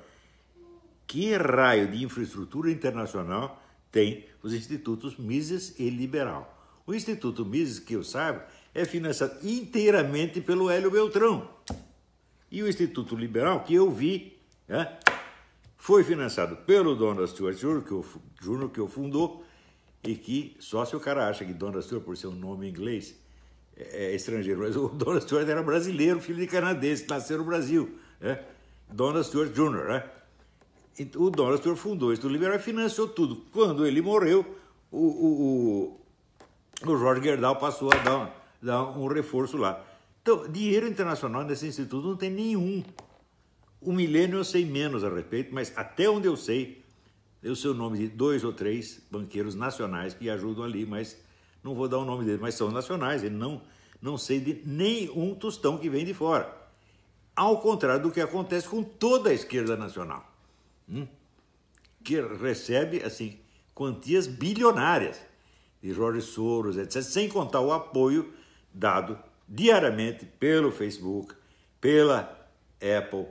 que 1.07 1.35
raio 1.35 1.91
de 1.91 2.05
infraestrutura 2.05 2.71
internacional 2.71 3.63
tem 3.91 4.27
os 4.43 4.53
institutos 4.53 5.17
Mises 5.17 5.79
e 5.79 5.89
Liberal? 5.89 6.51
O 6.87 6.93
Instituto 6.93 7.43
Mises, 7.47 7.79
que 7.79 7.95
eu 7.95 8.05
saiba, 8.05 8.47
é 8.75 8.85
financiado 8.85 9.35
inteiramente 9.43 10.43
pelo 10.43 10.69
Hélio 10.69 10.91
Beltrão. 10.91 11.49
E 12.51 12.63
o 12.63 12.69
Instituto 12.69 13.17
Liberal, 13.17 13.65
que 13.65 13.73
eu 13.73 13.91
vi, 13.91 14.39
né, 14.69 14.99
foi 15.79 16.05
financiado 16.05 16.57
pelo 16.57 16.95
Donald 16.95 17.31
Stewart 17.31 17.57
Jr., 17.57 17.83
que, 17.83 18.45
Jr., 18.45 18.69
que 18.69 18.81
o 18.81 18.87
fundou, 18.87 19.43
e 20.03 20.15
que 20.15 20.55
só 20.61 20.85
se 20.85 20.95
o 20.95 21.01
cara 21.01 21.29
acha 21.29 21.47
que 21.47 21.55
Dona 21.55 21.81
Stewart, 21.81 22.05
por 22.05 22.15
ser 22.15 22.27
um 22.27 22.35
nome 22.35 22.69
inglês, 22.69 23.24
é, 23.77 24.07
é 24.07 24.15
estrangeiro, 24.15 24.61
mas 24.61 24.77
o 24.77 24.89
Dona 24.95 25.21
Stewart 25.21 25.49
era 25.49 25.63
brasileiro, 25.63 26.21
filho 26.21 26.39
de 26.39 26.47
canadense, 26.47 27.07
nasceu 27.09 27.39
no 27.39 27.45
Brasil. 27.45 27.99
Né? 28.21 28.41
Dona 28.89 29.23
Stewart 29.23 29.53
Jr., 29.53 29.89
né? 29.89 30.05
O 31.17 31.29
Dona 31.29 31.57
Stewart 31.57 31.79
fundou 31.79 32.11
o 32.11 32.13
Instituto 32.13 32.33
Liberal 32.33 32.57
e 32.57 32.61
financiou 32.61 33.09
tudo. 33.09 33.45
Quando 33.51 33.85
ele 33.85 34.01
morreu, 34.01 34.47
o, 34.93 34.99
o, 34.99 35.99
o, 36.87 36.91
o 36.93 36.97
Jorge 36.97 37.21
Gerdau 37.21 37.57
passou 37.57 37.93
a 37.93 37.97
dar, 37.97 38.55
dar 38.63 38.97
um 38.97 39.09
reforço 39.09 39.57
lá. 39.57 39.85
Então, 40.23 40.49
dinheiro 40.49 40.87
internacional 40.87 41.43
nesse 41.43 41.67
instituto 41.67 42.07
não 42.07 42.17
tem 42.17 42.31
nenhum. 42.31 42.83
O 43.81 43.93
milênio 43.93 44.39
eu 44.39 44.45
sei 44.45 44.65
menos 44.65 45.03
a 45.03 45.09
respeito, 45.09 45.53
mas 45.53 45.73
até 45.77 46.09
onde 46.09 46.29
eu 46.29 46.37
sei, 46.37 46.83
eu 47.43 47.57
sei 47.57 47.71
o 47.71 47.75
nome 47.75 47.99
de 47.99 48.09
dois 48.09 48.45
ou 48.45 48.53
três 48.53 49.03
banqueiros 49.11 49.55
nacionais 49.55 50.15
que 50.15 50.31
ajudam 50.31 50.65
ali, 50.65 50.87
mas 50.87 51.19
não 51.65 51.75
vou 51.75 51.89
dar 51.89 51.99
o 51.99 52.05
nome 52.05 52.25
deles, 52.25 52.41
mas 52.41 52.55
são 52.55 52.71
nacionais, 52.71 53.25
e 53.25 53.31
não, 53.31 53.63
não 54.01 54.19
sei 54.19 54.39
de 54.39 54.63
nenhum 54.67 55.35
tostão 55.35 55.79
que 55.79 55.89
vem 55.89 56.05
de 56.05 56.13
fora. 56.13 56.55
Ao 57.35 57.59
contrário 57.61 58.03
do 58.03 58.13
que 58.13 58.21
acontece 58.21 58.69
com 58.69 58.83
toda 58.83 59.31
a 59.31 59.33
esquerda 59.33 59.75
nacional, 59.75 60.31
hum? 60.87 61.07
que 62.05 62.21
recebe 62.21 63.03
assim 63.03 63.41
quantias 63.75 64.27
bilionárias 64.27 65.19
de 65.83 65.93
Jorge 65.93 66.21
Soros, 66.21 66.77
etc., 66.77 67.03
sem 67.03 67.29
contar 67.29 67.61
o 67.61 67.73
apoio 67.73 68.33
dado 68.73 69.19
diariamente 69.49 70.27
pelo 70.27 70.71
Facebook, 70.71 71.35
pela 71.81 72.49
Apple, 72.81 73.27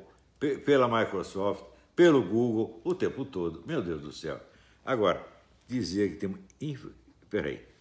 pela 0.65 0.87
Microsoft, 0.87 1.63
pelo 1.95 2.23
Google, 2.23 2.81
o 2.83 2.95
tempo 2.95 3.23
todo. 3.25 3.63
Meu 3.65 3.81
Deus 3.81 4.01
do 4.01 4.11
céu. 4.11 4.39
Agora, 4.83 5.25
dizer 5.67 6.13
que 6.13 6.15
temos. 6.17 6.39
Peraí. 7.29 7.72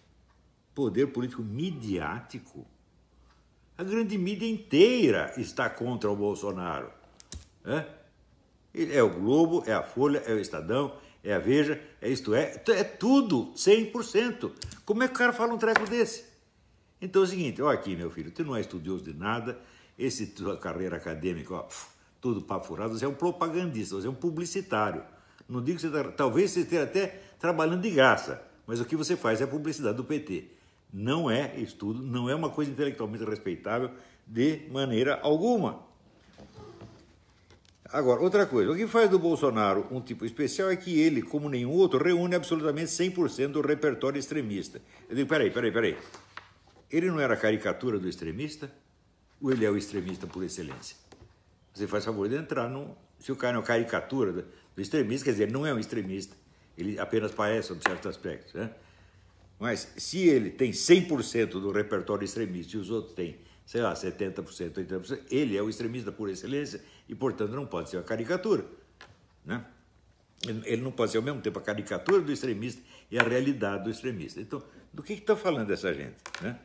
Poder 0.73 1.07
político 1.07 1.41
midiático 1.43 2.65
a 3.75 3.83
grande 3.83 4.17
mídia 4.17 4.47
inteira 4.47 5.33
está 5.35 5.67
contra 5.69 6.09
o 6.09 6.15
Bolsonaro. 6.15 6.91
É, 7.65 7.85
é 8.73 9.01
o 9.01 9.09
Globo, 9.09 9.63
é 9.65 9.73
a 9.73 9.81
Folha, 9.81 10.19
é 10.19 10.33
o 10.33 10.39
Estadão, 10.39 10.95
é 11.23 11.33
a 11.33 11.39
Veja, 11.39 11.81
é 11.99 12.07
isto 12.07 12.35
é, 12.35 12.61
é 12.67 12.83
tudo, 12.83 13.51
100%. 13.55 14.51
Como 14.85 15.01
é 15.01 15.07
que 15.07 15.15
o 15.15 15.17
cara 15.17 15.33
fala 15.33 15.53
um 15.53 15.57
treco 15.57 15.89
desse? 15.89 16.25
Então 17.01 17.23
é 17.23 17.25
o 17.25 17.27
seguinte, 17.27 17.61
olha 17.61 17.77
aqui, 17.77 17.95
meu 17.95 18.11
filho, 18.11 18.29
tu 18.29 18.45
não 18.45 18.55
é 18.55 18.61
estudioso 18.61 19.03
de 19.03 19.13
nada, 19.13 19.59
esse 19.97 20.27
tua 20.27 20.55
carreira 20.55 20.97
acadêmica, 20.97 21.53
ó, 21.55 21.67
tudo 22.21 22.41
papo 22.41 22.67
furado, 22.67 22.97
você 22.97 23.05
é 23.05 23.07
um 23.07 23.15
propagandista, 23.15 23.95
você 23.95 24.07
é 24.07 24.09
um 24.09 24.15
publicitário. 24.15 25.03
Não 25.49 25.63
digo 25.63 25.77
que 25.77 25.81
você 25.81 25.91
tá, 25.91 26.11
talvez 26.11 26.51
você 26.51 26.61
esteja 26.61 26.83
até 26.83 27.07
trabalhando 27.39 27.81
de 27.81 27.89
graça, 27.89 28.41
mas 28.67 28.79
o 28.79 28.85
que 28.85 28.95
você 28.95 29.17
faz 29.17 29.41
é 29.41 29.47
publicidade 29.47 29.97
do 29.97 30.03
PT 30.03 30.52
não 30.93 31.29
é 31.29 31.59
estudo, 31.59 32.03
não 32.03 32.29
é 32.29 32.35
uma 32.35 32.49
coisa 32.49 32.69
intelectualmente 32.69 33.25
respeitável 33.25 33.89
de 34.27 34.67
maneira 34.69 35.19
alguma. 35.21 35.83
Agora, 37.89 38.21
outra 38.21 38.45
coisa, 38.45 38.71
o 38.71 38.75
que 38.75 38.87
faz 38.87 39.09
do 39.09 39.19
Bolsonaro 39.19 39.87
um 39.91 40.01
tipo 40.01 40.25
especial 40.25 40.69
é 40.69 40.75
que 40.75 40.99
ele, 40.99 41.21
como 41.21 41.49
nenhum 41.49 41.71
outro, 41.71 42.03
reúne 42.03 42.35
absolutamente 42.35 42.89
100% 42.89 43.49
do 43.49 43.61
repertório 43.61 44.17
extremista. 44.17 44.81
Eu 45.09 45.15
digo, 45.15 45.29
peraí, 45.29 45.51
peraí, 45.51 45.71
peraí. 45.71 45.97
Ele 46.89 47.09
não 47.11 47.19
era 47.19 47.33
a 47.33 47.37
caricatura 47.37 47.99
do 47.99 48.07
extremista? 48.07 48.71
Ou 49.41 49.51
ele 49.51 49.65
é 49.65 49.69
o 49.69 49.77
extremista 49.77 50.25
por 50.25 50.43
excelência? 50.43 50.95
Você 51.73 51.87
faz 51.87 52.05
favor 52.05 52.29
de 52.29 52.35
entrar 52.35 52.69
no. 52.69 52.95
Se 53.19 53.31
o 53.31 53.35
cara 53.35 53.55
é 53.55 53.59
uma 53.59 53.65
caricatura 53.65 54.31
do, 54.31 54.81
extremista, 54.81 55.25
quer 55.25 55.31
dizer, 55.31 55.43
ele 55.43 55.53
não 55.53 55.65
é 55.65 55.73
um 55.73 55.79
extremista, 55.79 56.35
ele 56.77 56.99
apenas 56.99 57.31
parece, 57.31 57.69
sob 57.69 57.81
certos 57.81 58.07
aspectos. 58.07 58.53
Né? 58.53 58.69
Mas 59.59 59.93
se 59.97 60.19
ele 60.19 60.49
tem 60.49 60.71
100% 60.71 61.51
do 61.51 61.71
repertório 61.71 62.25
extremista 62.25 62.75
e 62.75 62.79
os 62.79 62.89
outros 62.89 63.13
têm, 63.13 63.37
sei 63.65 63.81
lá, 63.81 63.93
70%, 63.93 64.43
80%, 64.71 65.19
ele 65.31 65.55
é 65.55 65.61
o 65.61 65.69
extremista 65.69 66.11
por 66.11 66.29
excelência 66.29 66.81
e, 67.07 67.15
portanto, 67.15 67.51
não 67.51 67.65
pode 67.65 67.89
ser 67.89 67.97
a 67.97 68.03
caricatura. 68.03 68.65
Né? 69.45 69.63
Ele 70.65 70.81
não 70.81 70.91
pode 70.91 71.11
ser 71.11 71.17
ao 71.17 71.23
mesmo 71.23 71.41
tempo 71.41 71.59
a 71.59 71.61
caricatura 71.61 72.21
do 72.21 72.31
extremista 72.31 72.81
e 73.09 73.17
a 73.17 73.23
realidade 73.23 73.85
do 73.85 73.89
extremista. 73.89 74.41
Então, 74.41 74.61
do 74.91 75.01
que 75.01 75.13
está 75.13 75.35
falando 75.35 75.71
essa 75.71 75.93
gente? 75.93 76.15
Né? 76.41 76.59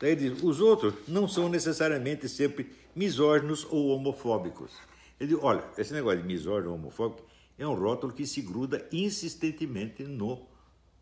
Daí 0.00 0.14
diz, 0.14 0.42
os 0.42 0.60
outros 0.60 0.94
não 1.08 1.26
são 1.26 1.48
necessariamente 1.48 2.28
sempre 2.28 2.70
misóginos 2.94 3.66
ou 3.68 3.88
homofóbicos. 3.88 4.72
Ele 5.18 5.34
diz, 5.34 5.42
olha, 5.42 5.64
esse 5.76 5.92
negócio 5.92 6.20
de 6.20 6.26
misógino 6.26 6.70
ou 6.70 6.76
homofóbico 6.76 7.26
é 7.58 7.66
um 7.66 7.74
rótulo 7.74 8.12
que 8.12 8.24
se 8.24 8.40
gruda 8.40 8.86
insistentemente 8.92 10.04
no 10.04 10.46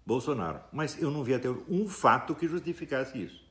Bolsonaro. 0.06 0.60
Mas 0.72 1.00
eu 1.02 1.10
não 1.10 1.24
vi 1.24 1.34
até 1.34 1.50
um 1.68 1.88
fato 1.88 2.34
que 2.34 2.46
justificasse 2.46 3.20
isso. 3.20 3.44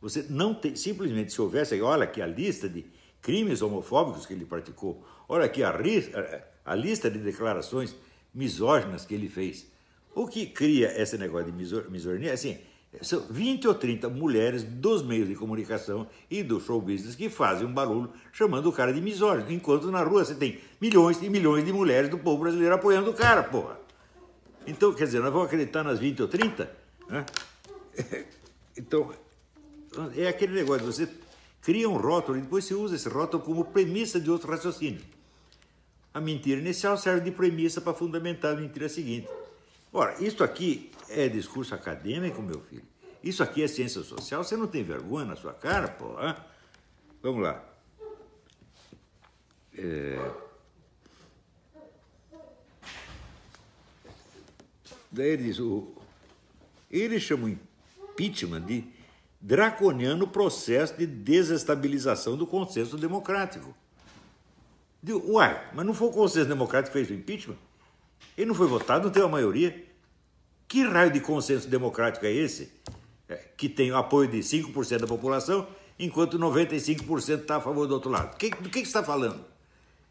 Você 0.00 0.26
não 0.28 0.52
tem, 0.52 0.74
simplesmente 0.74 1.32
se 1.32 1.40
houvesse, 1.40 1.80
olha 1.80 2.04
aqui 2.04 2.20
a 2.20 2.26
lista 2.26 2.68
de 2.68 2.84
crimes 3.22 3.62
homofóbicos 3.62 4.26
que 4.26 4.34
ele 4.34 4.44
praticou, 4.44 5.02
olha 5.28 5.44
aqui 5.44 5.62
a, 5.62 5.72
a 6.64 6.74
lista 6.74 7.10
de 7.10 7.18
declarações 7.18 7.94
misóginas 8.34 9.06
que 9.06 9.14
ele 9.14 9.28
fez. 9.28 9.66
O 10.14 10.26
que 10.26 10.46
cria 10.46 11.00
esse 11.00 11.16
negócio 11.16 11.50
de 11.50 11.90
misoginia, 11.90 12.32
assim, 12.32 12.58
são 13.02 13.20
20 13.28 13.68
ou 13.68 13.74
30 13.74 14.08
mulheres 14.08 14.62
dos 14.62 15.02
meios 15.02 15.28
de 15.28 15.34
comunicação 15.34 16.06
e 16.30 16.42
do 16.42 16.60
show 16.60 16.80
business 16.80 17.14
que 17.14 17.28
fazem 17.28 17.66
um 17.66 17.72
barulho 17.72 18.10
chamando 18.32 18.68
o 18.68 18.72
cara 18.72 18.92
de 18.92 19.00
misógino, 19.00 19.50
enquanto 19.50 19.90
na 19.90 20.02
rua 20.02 20.24
você 20.24 20.34
tem 20.34 20.60
milhões 20.80 21.22
e 21.22 21.28
milhões 21.28 21.64
de 21.64 21.72
mulheres 21.72 22.08
do 22.08 22.18
povo 22.18 22.42
brasileiro 22.42 22.74
apoiando 22.74 23.10
o 23.10 23.14
cara, 23.14 23.42
porra. 23.42 23.85
Então, 24.66 24.92
quer 24.92 25.04
dizer, 25.04 25.20
nós 25.20 25.32
vamos 25.32 25.46
acreditar 25.46 25.82
nas 25.82 25.98
20 25.98 26.22
ou 26.22 26.28
30? 26.28 26.70
Né? 27.08 27.26
Então, 28.78 29.10
é 30.14 30.28
aquele 30.28 30.52
negócio, 30.52 30.84
você 30.84 31.08
cria 31.62 31.88
um 31.88 31.96
rótulo 31.96 32.36
e 32.36 32.42
depois 32.42 32.62
você 32.66 32.74
usa 32.74 32.94
esse 32.94 33.08
rótulo 33.08 33.42
como 33.42 33.64
premissa 33.64 34.20
de 34.20 34.30
outro 34.30 34.50
raciocínio. 34.50 35.00
A 36.12 36.20
mentira 36.20 36.60
inicial 36.60 36.98
serve 36.98 37.22
de 37.22 37.30
premissa 37.30 37.80
para 37.80 37.94
fundamentar 37.94 38.52
a 38.52 38.60
mentira 38.60 38.86
seguinte. 38.88 39.28
Ora, 39.92 40.22
isso 40.22 40.44
aqui 40.44 40.90
é 41.08 41.26
discurso 41.26 41.74
acadêmico, 41.74 42.42
meu 42.42 42.60
filho. 42.60 42.84
Isso 43.24 43.42
aqui 43.42 43.62
é 43.62 43.66
ciência 43.66 44.02
social. 44.02 44.44
Você 44.44 44.56
não 44.56 44.66
tem 44.66 44.82
vergonha 44.82 45.24
na 45.24 45.36
sua 45.36 45.54
cara, 45.54 45.88
pô? 45.88 46.20
Hein? 46.20 46.36
Vamos 47.22 47.42
lá. 47.42 47.64
É... 49.76 50.45
Daí 55.16 55.30
ele 55.30 55.44
diz, 55.44 55.58
o, 55.58 55.88
ele 56.90 57.18
chama 57.18 57.46
o 57.46 57.48
impeachment 57.48 58.60
de 58.60 58.84
draconiano 59.40 60.28
processo 60.28 60.94
de 60.94 61.06
desestabilização 61.06 62.36
do 62.36 62.46
consenso 62.46 62.98
democrático. 62.98 63.74
Digo, 65.02 65.22
uai, 65.32 65.70
mas 65.72 65.86
não 65.86 65.94
foi 65.94 66.08
o 66.08 66.12
consenso 66.12 66.46
democrático 66.48 66.92
que 66.92 66.98
fez 66.98 67.10
o 67.10 67.18
impeachment? 67.18 67.56
Ele 68.36 68.46
não 68.46 68.54
foi 68.54 68.66
votado, 68.66 69.04
não 69.04 69.10
teve 69.10 69.24
a 69.24 69.28
maioria. 69.28 69.86
Que 70.68 70.82
raio 70.82 71.10
de 71.10 71.20
consenso 71.20 71.66
democrático 71.66 72.26
é 72.26 72.32
esse? 72.32 72.70
É, 73.26 73.36
que 73.56 73.70
tem 73.70 73.90
o 73.90 73.96
apoio 73.96 74.28
de 74.28 74.38
5% 74.38 74.98
da 74.98 75.06
população, 75.06 75.66
enquanto 75.98 76.38
95% 76.38 77.40
está 77.40 77.56
a 77.56 77.60
favor 77.60 77.86
do 77.86 77.94
outro 77.94 78.10
lado. 78.10 78.36
Que, 78.36 78.50
do 78.50 78.68
que, 78.68 78.80
que 78.80 78.80
você 78.80 78.98
está 78.98 79.02
falando? 79.02 79.42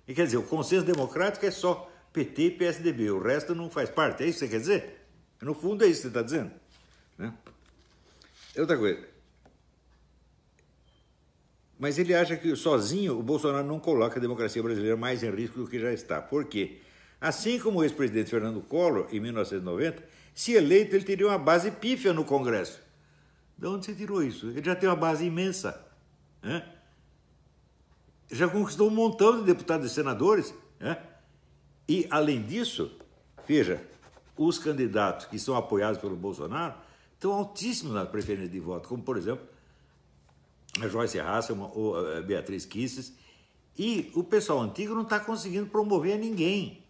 E 0.07 0.15
quer 0.15 0.25
dizer, 0.25 0.38
o 0.38 0.43
consenso 0.43 0.85
democrático 0.85 1.45
é 1.45 1.51
só 1.51 1.91
PT 2.15 2.41
e 2.43 2.51
PSDB, 2.51 3.12
o 3.12 3.22
resto 3.22 3.53
não 3.53 3.69
faz 3.69 3.89
parte. 3.89 4.24
É 4.24 4.27
isso 4.27 4.39
que 4.39 4.45
você 4.45 4.51
quer 4.51 4.60
dizer? 4.60 5.05
No 5.41 5.53
fundo 5.53 5.84
é 5.84 5.88
isso 5.88 5.98
que 5.98 6.01
você 6.03 6.07
está 6.07 6.22
dizendo. 6.22 6.51
Né? 7.17 7.34
Outra 8.57 8.77
coisa. 8.77 9.05
Mas 11.77 11.98
ele 11.98 12.15
acha 12.15 12.38
que 12.38 12.55
sozinho 12.55 13.19
o 13.19 13.22
Bolsonaro 13.22 13.67
não 13.67 13.81
coloca 13.81 14.17
a 14.17 14.22
democracia 14.22 14.63
brasileira 14.63 14.95
mais 14.95 15.24
em 15.24 15.29
risco 15.29 15.60
do 15.60 15.67
que 15.67 15.77
já 15.77 15.91
está. 15.91 16.22
Por 16.22 16.45
quê? 16.45 16.79
Assim 17.19 17.60
como 17.60 17.79
o 17.79 17.84
ex-presidente 17.84 18.29
Fernando 18.29 18.62
Collor, 18.62 19.10
em 19.12 19.19
1990, 19.19 20.01
se 20.34 20.53
eleito, 20.53 20.95
ele 20.95 21.03
teria 21.03 21.27
uma 21.27 21.38
base 21.38 21.69
pífia 21.69 22.13
no 22.13 22.24
Congresso. 22.24 22.81
De 23.57 23.67
onde 23.67 23.86
você 23.86 23.93
tirou 23.93 24.24
isso? 24.24 24.48
Ele 24.51 24.63
já 24.63 24.75
tem 24.75 24.88
uma 24.88 24.95
base 24.95 25.25
imensa. 25.25 25.86
Né? 26.41 26.65
Já 28.31 28.48
conquistou 28.48 28.88
um 28.88 28.93
montão 28.93 29.38
de 29.39 29.45
deputados 29.45 29.91
e 29.91 29.93
senadores. 29.93 30.53
Né? 30.79 30.98
E, 31.88 32.08
além 32.10 32.42
disso, 32.42 32.92
veja, 33.48 33.86
os 34.38 34.58
candidatos 34.58 35.25
que 35.27 35.39
são 35.39 35.56
apoiados 35.56 36.00
pelo 36.00 36.15
Bolsonaro 36.15 36.74
estão 37.13 37.32
altíssimos 37.32 37.94
na 37.94 38.06
preferência 38.06 38.50
de 38.50 38.60
voto, 38.60 38.89
como, 38.89 39.04
por 39.04 39.18
exemplo, 39.18 39.46
a 40.82 40.88
Joyce 40.88 41.20
Hasselman 41.20 41.70
ou 41.74 41.96
a 41.98 42.22
Beatriz 42.22 42.65
Kisses, 42.65 43.13
e 43.77 44.12
o 44.15 44.24
pessoal 44.24 44.62
antigo 44.62 44.94
não 44.94 45.04
está 45.04 45.20
conseguindo 45.20 45.68
promover 45.68 46.18
ninguém. 46.18 46.84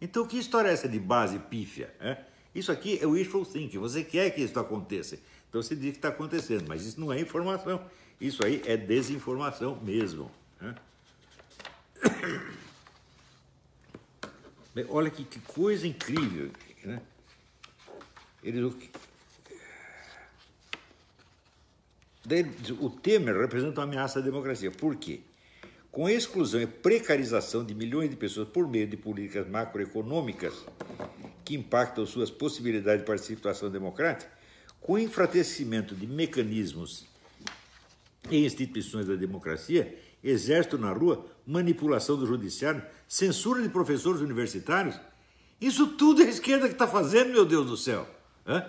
Então, 0.00 0.26
que 0.26 0.38
história 0.38 0.68
é 0.68 0.72
essa 0.72 0.88
de 0.88 0.98
base 0.98 1.38
pífia? 1.38 1.94
É? 2.00 2.18
Isso 2.54 2.72
aqui 2.72 2.98
é 3.00 3.06
wishful 3.06 3.44
thinking, 3.44 3.78
você 3.78 4.02
quer 4.02 4.30
que 4.30 4.40
isso 4.40 4.58
aconteça. 4.58 5.18
Então, 5.48 5.62
você 5.62 5.76
diz 5.76 5.92
que 5.92 5.98
está 5.98 6.08
acontecendo, 6.08 6.64
mas 6.68 6.84
isso 6.84 7.00
não 7.00 7.12
é 7.12 7.20
informação. 7.20 7.80
Isso 8.20 8.44
aí 8.44 8.62
é 8.66 8.76
desinformação 8.76 9.78
mesmo. 9.82 10.30
É? 10.60 10.74
Olha 14.88 15.10
que, 15.10 15.24
que 15.24 15.40
coisa 15.40 15.86
incrível. 15.86 16.50
Né? 16.84 17.00
Ele 18.42 18.72
diz, 22.60 22.70
o 22.78 22.90
Temer 22.90 23.36
representa 23.36 23.80
uma 23.80 23.86
ameaça 23.86 24.20
à 24.20 24.22
democracia. 24.22 24.70
Por 24.70 24.96
quê? 24.96 25.20
Com 25.90 26.06
a 26.06 26.12
exclusão 26.12 26.60
e 26.60 26.66
precarização 26.66 27.64
de 27.64 27.74
milhões 27.74 28.08
de 28.08 28.16
pessoas 28.16 28.48
por 28.48 28.68
meio 28.68 28.86
de 28.86 28.96
políticas 28.96 29.48
macroeconômicas 29.48 30.54
que 31.44 31.56
impactam 31.56 32.06
suas 32.06 32.30
possibilidades 32.30 33.00
de 33.00 33.06
participação 33.06 33.68
democrática, 33.68 34.30
com 34.80 34.92
o 34.92 34.98
enfraquecimento 34.98 35.96
de 35.96 36.06
mecanismos 36.06 37.06
e 38.30 38.44
instituições 38.44 39.06
da 39.06 39.16
democracia, 39.16 39.98
exército 40.22 40.78
na 40.78 40.92
rua, 40.92 41.26
manipulação 41.46 42.16
do 42.16 42.26
judiciário, 42.26 42.82
censura 43.08 43.62
de 43.62 43.68
professores 43.68 44.20
universitários, 44.20 45.00
isso 45.60 45.88
tudo 45.88 46.22
é 46.22 46.26
a 46.26 46.30
esquerda 46.30 46.66
que 46.66 46.74
está 46.74 46.86
fazendo, 46.86 47.30
meu 47.30 47.44
Deus 47.44 47.66
do 47.66 47.76
céu. 47.76 48.06
Hã? 48.46 48.64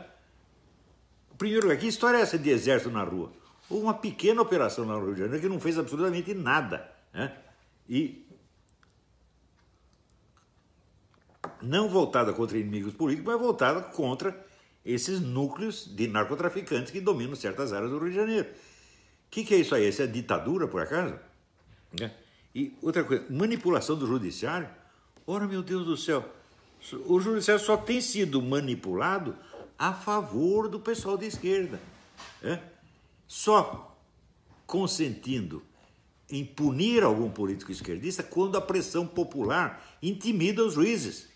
Primeiro, 1.37 1.75
que 1.77 1.87
história 1.87 2.17
é 2.17 2.21
essa 2.21 2.37
de 2.37 2.49
exército 2.49 2.91
na 2.91 3.03
rua? 3.03 3.31
Houve 3.69 3.85
uma 3.85 3.93
pequena 3.93 4.41
operação 4.41 4.85
no 4.85 4.99
Rio 5.05 5.13
de 5.13 5.21
Janeiro 5.21 5.41
que 5.41 5.49
não 5.49 5.59
fez 5.59 5.79
absolutamente 5.79 6.33
nada. 6.33 6.91
Né? 7.13 7.35
E 7.89 8.27
não 11.61 11.87
voltada 11.87 12.33
contra 12.33 12.57
inimigos 12.57 12.93
políticos, 12.93 13.31
mas 13.31 13.41
voltada 13.41 13.81
contra 13.81 14.45
esses 14.83 15.19
núcleos 15.19 15.85
de 15.95 16.07
narcotraficantes 16.07 16.91
que 16.91 16.99
dominam 16.99 17.35
certas 17.35 17.71
áreas 17.71 17.91
do 17.91 17.99
Rio 17.99 18.09
de 18.09 18.15
Janeiro. 18.15 18.49
O 18.49 19.31
que, 19.31 19.45
que, 19.45 19.53
é 19.53 19.57
isso 19.57 19.73
aí? 19.73 19.87
Essa 19.87 20.03
é 20.03 20.07
ditadura, 20.07 20.67
por 20.67 20.81
acaso? 20.81 21.15
Né? 21.99 22.11
E 22.53 22.73
outra 22.81 23.03
coisa, 23.03 23.25
manipulação 23.29 23.95
do 23.95 24.05
judiciário. 24.05 24.69
Ora, 25.25 25.47
meu 25.47 25.61
Deus 25.61 25.85
do 25.85 25.95
céu, 25.95 26.27
o 27.05 27.19
judiciário 27.19 27.63
só 27.63 27.77
tem 27.77 28.01
sido 28.01 28.41
manipulado 28.41 29.35
a 29.77 29.93
favor 29.93 30.67
do 30.67 30.79
pessoal 30.79 31.17
de 31.17 31.25
esquerda. 31.25 31.79
Né? 32.41 32.61
Só 33.27 33.97
consentindo 34.65 35.63
em 36.29 36.45
punir 36.45 37.03
algum 37.03 37.29
político 37.29 37.71
esquerdista 37.71 38.23
quando 38.23 38.57
a 38.57 38.61
pressão 38.61 39.05
popular 39.05 39.97
intimida 40.01 40.63
os 40.63 40.73
juízes. 40.73 41.29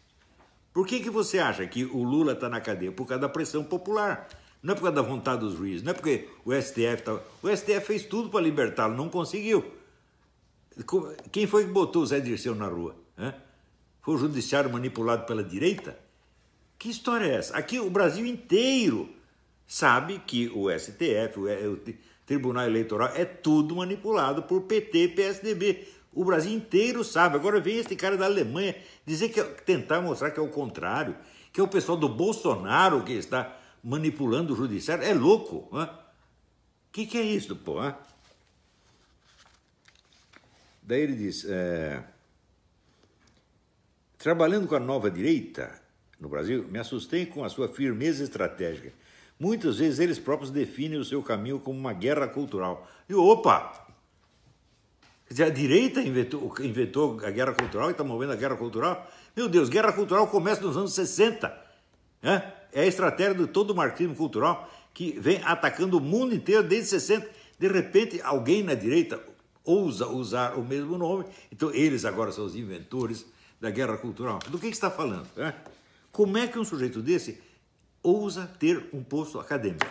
Por 0.74 0.86
que, 0.86 1.00
que 1.00 1.10
você 1.10 1.40
acha 1.40 1.66
que 1.68 1.86
o 1.86 2.04
Lula 2.04 2.34
está 2.34 2.50
na 2.50 2.62
cadeia? 2.62 2.92
Por 2.92 3.06
causa 3.06 3.22
da 3.22 3.30
pressão 3.30 3.64
popular. 3.64 4.28
Não 4.62 4.74
é 4.74 4.76
por 4.76 4.84
causa 4.84 4.96
da 4.96 5.02
vontade 5.02 5.42
dos 5.42 5.54
juízes, 5.54 5.84
não 5.84 5.92
é 5.92 5.94
porque 5.94 6.28
o 6.44 6.52
STF 6.54 7.04
tá... 7.04 7.20
O 7.44 7.56
STF 7.56 7.82
fez 7.82 8.04
tudo 8.06 8.30
para 8.30 8.42
libertá-lo, 8.42 8.96
não 8.96 9.10
conseguiu. 9.10 9.64
Quem 11.32 11.48
foi 11.48 11.66
que 11.66 11.72
botou 11.72 12.02
o 12.02 12.06
Zé 12.06 12.20
Dirceu 12.20 12.54
na 12.54 12.68
rua? 12.68 12.96
Foi 14.02 14.16
o 14.16 14.18
judiciário 14.18 14.72
manipulado 14.72 15.26
pela 15.26 15.44
direita? 15.44 15.98
Que 16.78 16.90
história 16.90 17.26
é 17.26 17.36
essa? 17.36 17.58
Aqui 17.58 17.80
o 17.80 17.90
Brasil 17.90 18.26
inteiro 18.26 19.10
sabe 19.66 20.20
que 20.20 20.52
o 20.54 20.70
STF, 20.70 21.40
o 21.40 21.80
Tribunal 22.26 22.66
Eleitoral, 22.66 23.10
é 23.16 23.26
tudo 23.26 23.76
manipulado 23.76 24.44
por 24.44 24.62
PT 24.64 25.04
e 25.04 25.08
PSDB. 25.08 25.88
O 26.14 26.24
Brasil 26.24 26.52
inteiro 26.52 27.04
sabe. 27.04 27.36
Agora 27.36 27.60
vem 27.60 27.78
esse 27.78 27.96
cara 27.96 28.18
da 28.18 28.26
Alemanha 28.26 28.76
dizer 29.06 29.30
que 29.30 29.44
tentar 29.64 30.02
mostrar 30.02 30.32
que 30.32 30.40
é 30.40 30.44
o 30.44 30.50
contrário, 30.50 31.16
que 31.52 31.60
é 31.60 31.64
o 31.64 31.68
pessoal 31.68 31.98
do 31.98 32.08
Bolsonaro 32.08 33.04
que 33.04 33.14
está 33.14 33.58
manipulando 33.84 34.54
o 34.54 34.56
judiciário. 34.56 35.04
É 35.04 35.14
louco. 35.14 35.68
O 35.72 35.88
que, 36.92 37.06
que 37.06 37.18
é 37.18 37.22
isso, 37.22 37.56
pô? 37.56 37.84
Hein? 37.84 37.94
Daí 40.86 41.02
ele 41.02 41.16
diz: 41.16 41.46
é, 41.50 42.04
trabalhando 44.18 44.68
com 44.68 44.76
a 44.76 44.80
nova 44.80 45.10
direita 45.10 45.82
no 46.20 46.30
Brasil, 46.30 46.66
me 46.70 46.80
assustei 46.80 47.26
com 47.26 47.44
a 47.44 47.50
sua 47.50 47.68
firmeza 47.68 48.24
estratégica 48.24 48.94
Muitas 49.40 49.80
vezes 49.80 50.00
eles 50.00 50.18
próprios 50.18 50.50
definem 50.50 50.98
o 50.98 51.04
seu 51.04 51.22
caminho 51.22 51.60
como 51.60 51.78
uma 51.78 51.94
guerra 51.94 52.28
cultural. 52.28 52.88
E 53.08 53.14
opa! 53.14 53.84
a 55.30 55.50
direita 55.50 56.02
inventou, 56.02 56.54
inventou 56.62 57.20
a 57.22 57.32
guerra 57.32 57.54
cultural 57.54 57.90
e 57.90 57.92
está 57.92 58.04
movendo 58.04 58.32
a 58.32 58.36
guerra 58.36 58.56
cultural. 58.56 59.12
Meu 59.36 59.50
Deus, 59.50 59.68
guerra 59.68 59.92
cultural 59.92 60.28
começa 60.28 60.62
nos 60.62 60.78
anos 60.78 60.94
60. 60.94 61.66
Né? 62.22 62.54
É 62.72 62.82
a 62.82 62.86
estratégia 62.86 63.34
de 63.34 63.48
todo 63.48 63.72
o 63.72 63.76
marxismo 63.76 64.16
cultural 64.16 64.72
que 64.94 65.20
vem 65.20 65.42
atacando 65.44 65.98
o 65.98 66.02
mundo 66.02 66.34
inteiro 66.34 66.64
desde 66.64 66.92
60. 66.92 67.28
De 67.60 67.68
repente, 67.68 68.22
alguém 68.22 68.64
na 68.64 68.74
direita 68.74 69.20
ousa 69.66 70.08
usar 70.08 70.58
o 70.58 70.64
mesmo 70.64 70.98
nome, 70.98 71.26
então 71.52 71.74
eles 71.74 72.06
agora 72.06 72.32
são 72.32 72.46
os 72.46 72.56
inventores 72.56 73.26
da 73.60 73.70
guerra 73.70 73.98
cultural. 73.98 74.40
Do 74.48 74.60
que, 74.60 74.68
está 74.68 74.92
falando? 74.92 75.28
Né? 75.36 75.54
Como 76.12 76.38
é 76.38 76.48
que 76.48 76.58
um 76.58 76.64
sujeito 76.64 77.02
desse 77.02 77.42
ousa 78.06 78.46
ter 78.60 78.88
um 78.94 79.04
posto 79.04 79.40
acadêmico. 79.40 79.86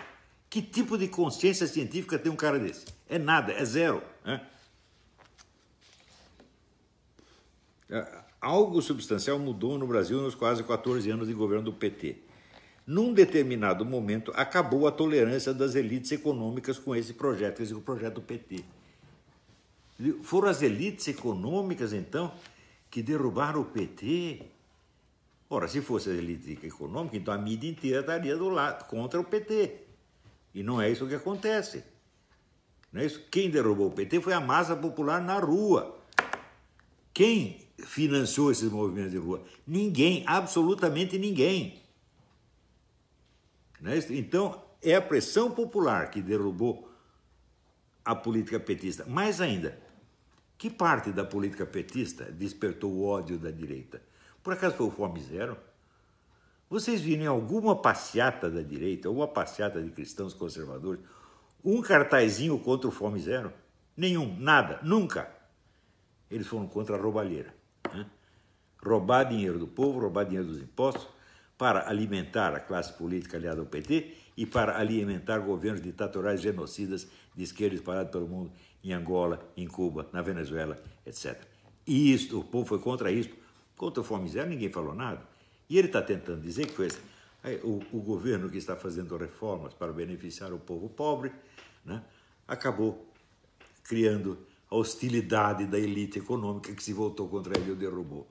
Que 0.48 0.62
tipo 0.62 0.96
de 0.96 1.08
consciência 1.08 1.66
científica 1.66 2.16
tem 2.16 2.30
um 2.30 2.36
cara 2.36 2.58
desse? 2.58 2.86
É 3.08 3.18
nada, 3.18 3.52
é 3.52 3.64
zero. 3.64 4.00
Né? 4.24 4.40
Algo 8.40 8.80
substancial 8.80 9.38
mudou 9.38 9.76
no 9.76 9.86
Brasil 9.86 10.22
nos 10.22 10.34
quase 10.34 10.62
14 10.62 11.10
anos 11.10 11.26
de 11.26 11.34
governo 11.34 11.64
do 11.64 11.72
PT. 11.72 12.18
Num 12.86 13.12
determinado 13.12 13.84
momento, 13.84 14.32
acabou 14.36 14.86
a 14.86 14.92
tolerância 14.92 15.52
das 15.52 15.74
elites 15.74 16.12
econômicas 16.12 16.78
com 16.78 16.94
esse 16.94 17.14
projeto, 17.14 17.62
esse 17.62 17.72
é 17.72 17.76
o 17.76 17.80
projeto 17.80 18.14
do 18.16 18.22
PT. 18.22 18.64
Foram 20.22 20.48
as 20.48 20.62
elites 20.62 21.06
econômicas, 21.08 21.92
então, 21.92 22.32
que 22.90 23.02
derrubaram 23.02 23.60
o 23.60 23.64
PT 23.64 24.54
Ora, 25.54 25.68
se 25.68 25.80
fosse 25.80 26.10
a 26.10 26.12
elite 26.12 26.58
econômica, 26.66 27.16
então 27.16 27.32
a 27.32 27.38
mídia 27.38 27.70
inteira 27.70 28.00
estaria 28.00 28.36
do 28.36 28.48
lado 28.48 28.86
contra 28.86 29.20
o 29.20 29.24
PT. 29.24 29.82
E 30.52 30.64
não 30.64 30.80
é 30.80 30.90
isso 30.90 31.06
que 31.06 31.14
acontece. 31.14 31.84
Não 32.92 33.00
é 33.00 33.06
isso? 33.06 33.20
Quem 33.30 33.50
derrubou 33.50 33.88
o 33.88 33.90
PT 33.92 34.20
foi 34.20 34.32
a 34.32 34.40
massa 34.40 34.74
popular 34.74 35.22
na 35.22 35.38
rua. 35.38 35.96
Quem 37.12 37.60
financiou 37.78 38.50
esses 38.50 38.70
movimentos 38.70 39.12
de 39.12 39.18
rua? 39.18 39.44
Ninguém, 39.66 40.24
absolutamente 40.26 41.18
ninguém. 41.18 41.80
Não 43.80 43.92
é 43.92 43.98
isso? 43.98 44.12
Então, 44.12 44.60
é 44.82 44.96
a 44.96 45.02
pressão 45.02 45.52
popular 45.52 46.10
que 46.10 46.20
derrubou 46.22 46.90
a 48.04 48.14
política 48.14 48.58
petista. 48.58 49.04
Mais 49.04 49.40
ainda, 49.40 49.78
que 50.64 50.70
parte 50.70 51.12
da 51.12 51.26
política 51.26 51.66
petista 51.66 52.24
despertou 52.32 52.90
o 52.90 53.04
ódio 53.04 53.38
da 53.38 53.50
direita? 53.50 54.00
Por 54.42 54.54
acaso 54.54 54.74
foi 54.74 54.86
o 54.86 54.90
Fome 54.90 55.20
Zero? 55.20 55.58
Vocês 56.70 57.02
viram 57.02 57.22
em 57.22 57.26
alguma 57.26 57.76
passeata 57.76 58.50
da 58.50 58.62
direita, 58.62 59.08
alguma 59.08 59.28
passeata 59.28 59.82
de 59.82 59.90
cristãos 59.90 60.32
conservadores, 60.32 61.02
um 61.62 61.82
cartazinho 61.82 62.58
contra 62.58 62.88
o 62.88 62.90
Fome 62.90 63.20
Zero? 63.20 63.52
Nenhum, 63.94 64.40
nada, 64.40 64.80
nunca. 64.82 65.28
Eles 66.30 66.46
foram 66.46 66.66
contra 66.66 66.96
a 66.96 66.98
roubalheira. 66.98 67.54
Né? 67.92 68.06
Roubar 68.82 69.24
dinheiro 69.24 69.58
do 69.58 69.66
povo, 69.66 70.00
roubar 70.00 70.24
dinheiro 70.24 70.48
dos 70.48 70.62
impostos, 70.62 71.06
para 71.58 71.90
alimentar 71.90 72.54
a 72.54 72.60
classe 72.60 72.94
política 72.94 73.36
aliada 73.36 73.60
ao 73.60 73.66
PT 73.66 74.14
e 74.34 74.46
para 74.46 74.78
alimentar 74.78 75.40
governos 75.40 75.82
ditatoriais 75.82 76.40
genocidas 76.40 77.06
de 77.34 77.44
esquerda 77.44 77.74
espalhados 77.74 78.10
pelo 78.10 78.26
mundo, 78.26 78.50
em 78.84 78.92
Angola, 78.92 79.40
em 79.56 79.66
Cuba, 79.66 80.08
na 80.12 80.22
Venezuela, 80.22 80.80
etc. 81.06 81.42
E 81.86 82.12
isto, 82.12 82.40
o 82.40 82.44
povo 82.44 82.66
foi 82.66 82.78
contra 82.78 83.10
isso 83.10 83.30
Contra 83.76 84.02
a 84.02 84.06
fome 84.06 84.28
zero 84.28 84.48
ninguém 84.48 84.70
falou 84.70 84.94
nada. 84.94 85.22
E 85.68 85.78
ele 85.78 85.88
está 85.88 86.00
tentando 86.00 86.40
dizer 86.40 86.66
que 86.66 86.74
foi 86.74 86.86
esse, 86.86 86.98
o, 87.62 87.82
o, 87.92 88.00
governo 88.00 88.48
que 88.48 88.58
está 88.58 88.76
fazendo 88.76 89.16
reformas 89.16 89.74
para 89.74 89.92
beneficiar 89.92 90.52
o 90.52 90.58
povo 90.58 90.88
pobre 90.88 91.32
né, 91.84 92.02
acabou 92.46 93.12
criando 93.82 94.38
a 94.70 94.76
hostilidade 94.76 95.66
da 95.66 95.78
elite 95.78 96.18
econômica 96.18 96.72
que 96.72 96.82
se 96.82 96.92
voltou 96.92 97.28
contra 97.28 97.58
ele 97.58 97.70
e 97.70 97.72
o 97.72 97.76
derrubou. 97.76 98.28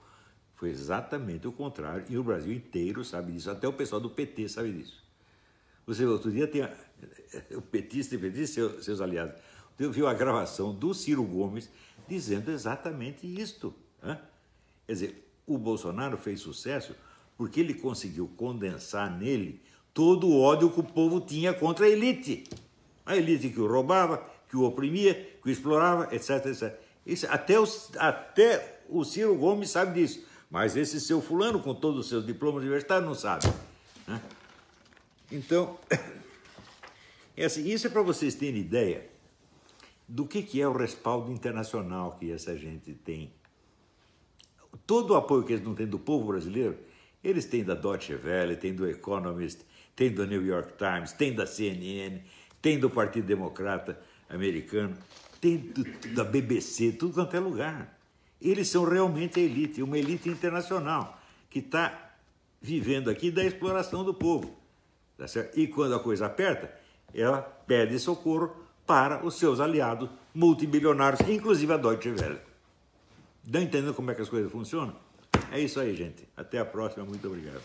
Foi 0.56 0.70
exatamente 0.70 1.48
o 1.48 1.52
contrário, 1.52 2.06
e 2.10 2.18
o 2.18 2.24
Brasil 2.24 2.54
inteiro 2.54 3.04
sabe 3.04 3.34
disso, 3.34 3.52
até 3.52 3.68
o 3.68 3.74
pessoal 3.74 4.00
do 4.00 4.10
PT 4.10 4.48
sabe 4.48 4.72
disso. 4.72 5.04
Você, 5.86 6.06
outro 6.06 6.32
dia, 6.32 6.48
tem 6.48 6.64
o 7.56 7.62
petista 7.62 8.16
e 8.16 8.48
seus, 8.48 8.86
seus 8.86 9.02
aliados, 9.02 9.36
viu 9.78 10.08
a 10.08 10.14
gravação 10.14 10.74
do 10.74 10.94
Ciro 10.94 11.24
Gomes 11.24 11.70
dizendo 12.08 12.52
exatamente 12.52 13.26
isto. 13.26 13.74
Né? 14.02 14.20
Quer 14.86 14.94
dizer, 14.94 15.30
o 15.46 15.58
Bolsonaro 15.58 16.18
fez 16.18 16.42
sucesso 16.42 16.96
porque 17.38 17.60
ele 17.60 17.74
conseguiu 17.74 18.30
condensar 18.38 19.10
nele 19.18 19.62
todo 19.94 20.28
o 20.28 20.40
ódio 20.40 20.70
que 20.70 20.80
o 20.80 20.84
povo 20.84 21.20
tinha 21.22 21.54
contra 21.54 21.86
a 21.86 21.90
elite. 21.90 22.44
A 23.06 23.18
elite 23.18 23.50
que 23.50 23.60
o 23.60 23.68
roubava, 23.68 24.24
que 24.50 24.56
o 24.56 24.64
oprimia, 24.64 25.14
que 25.42 25.50
o 25.50 25.52
explorava, 25.52 26.14
etc, 26.16 26.46
etc. 26.46 26.80
Isso, 27.06 27.28
até, 27.30 27.60
o, 27.60 27.66
até 27.98 28.82
o 28.88 29.04
Ciro 29.04 29.36
Gomes 29.36 29.70
sabe 29.70 30.00
disso. 30.00 30.26
Mas 30.50 30.78
esse 30.78 31.02
seu 31.02 31.22
fulano, 31.22 31.60
com 31.60 31.74
todos 31.74 32.02
os 32.02 32.10
seus 32.10 32.26
diplomas 32.26 32.62
universitários, 32.62 33.06
não 33.06 33.16
sabe. 33.16 33.46
Né? 34.08 34.22
Então, 35.32 35.78
é 37.36 37.46
assim, 37.46 37.68
isso 37.68 37.88
é 37.88 37.90
para 37.90 38.04
vocês 38.04 38.36
terem 38.36 38.62
ideia 38.62 39.13
do 40.08 40.28
que, 40.28 40.42
que 40.44 40.62
é 40.62 40.68
o 40.68 40.74
respaldo 40.74 41.32
internacional 41.32 42.18
que 42.20 42.32
essa 42.32 42.58
gente 42.58 42.94
tem 42.94 43.32
todo 44.86 45.12
o 45.12 45.16
apoio 45.16 45.44
que 45.44 45.54
eles 45.54 45.66
não 45.66 45.76
têm 45.76 45.88
do 45.88 46.00
povo 46.00 46.28
brasileiro 46.28 46.78
Eles 47.24 47.46
têm 47.46 47.64
da 47.64 47.74
Deutsche 47.74 48.16
Welle, 48.16 48.58
tem 48.58 48.74
do 48.74 48.88
Economist, 48.88 49.62
tem 49.96 50.12
do 50.12 50.26
New 50.28 50.46
York 50.46 50.74
Times, 50.78 51.14
tem 51.14 51.34
da 51.34 51.46
CNN, 51.46 52.22
tem 52.62 52.78
do 52.78 52.90
Partido 52.90 53.26
Democrata 53.26 53.98
americano, 54.30 54.98
tem 55.40 55.58
do, 55.58 55.84
da 56.14 56.24
BBC, 56.24 56.92
tudo 56.94 57.14
quanto 57.14 57.36
é 57.36 57.40
lugar. 57.40 58.00
Eles 58.42 58.68
são 58.68 58.84
realmente 58.84 59.40
a 59.40 59.44
elite, 59.44 59.82
uma 59.82 59.98
elite 59.98 60.28
internacional 60.28 61.18
que 61.50 61.60
está 61.60 62.18
vivendo 62.62 63.10
aqui 63.10 63.32
da 63.32 63.44
exploração 63.44 64.04
do 64.04 64.14
povo. 64.14 64.58
Tá 65.18 65.26
e 65.56 65.68
quando 65.68 65.96
a 65.96 66.00
coisa 66.00 66.26
aperta, 66.26 66.74
ela 67.14 67.42
pede 67.42 67.98
socorro 68.00 68.54
para 68.86 69.26
os 69.26 69.36
seus 69.36 69.60
aliados 69.60 70.10
multibilionários, 70.34 71.22
inclusive 71.28 71.74
a 71.74 71.78
Deutsche 71.78 72.10
Welle. 72.10 72.40
Estão 73.46 73.62
entendendo 73.62 73.94
como 73.94 74.12
é 74.12 74.16
que 74.16 74.22
as 74.22 74.30
coisas 74.30 74.52
funcionam? 74.52 74.96
É 75.52 75.60
isso 75.60 75.80
aí, 75.80 75.96
gente. 75.96 76.28
Até 76.36 76.60
a 76.60 76.66
próxima. 76.66 77.06
Muito 77.06 77.28
obrigado. 77.28 77.62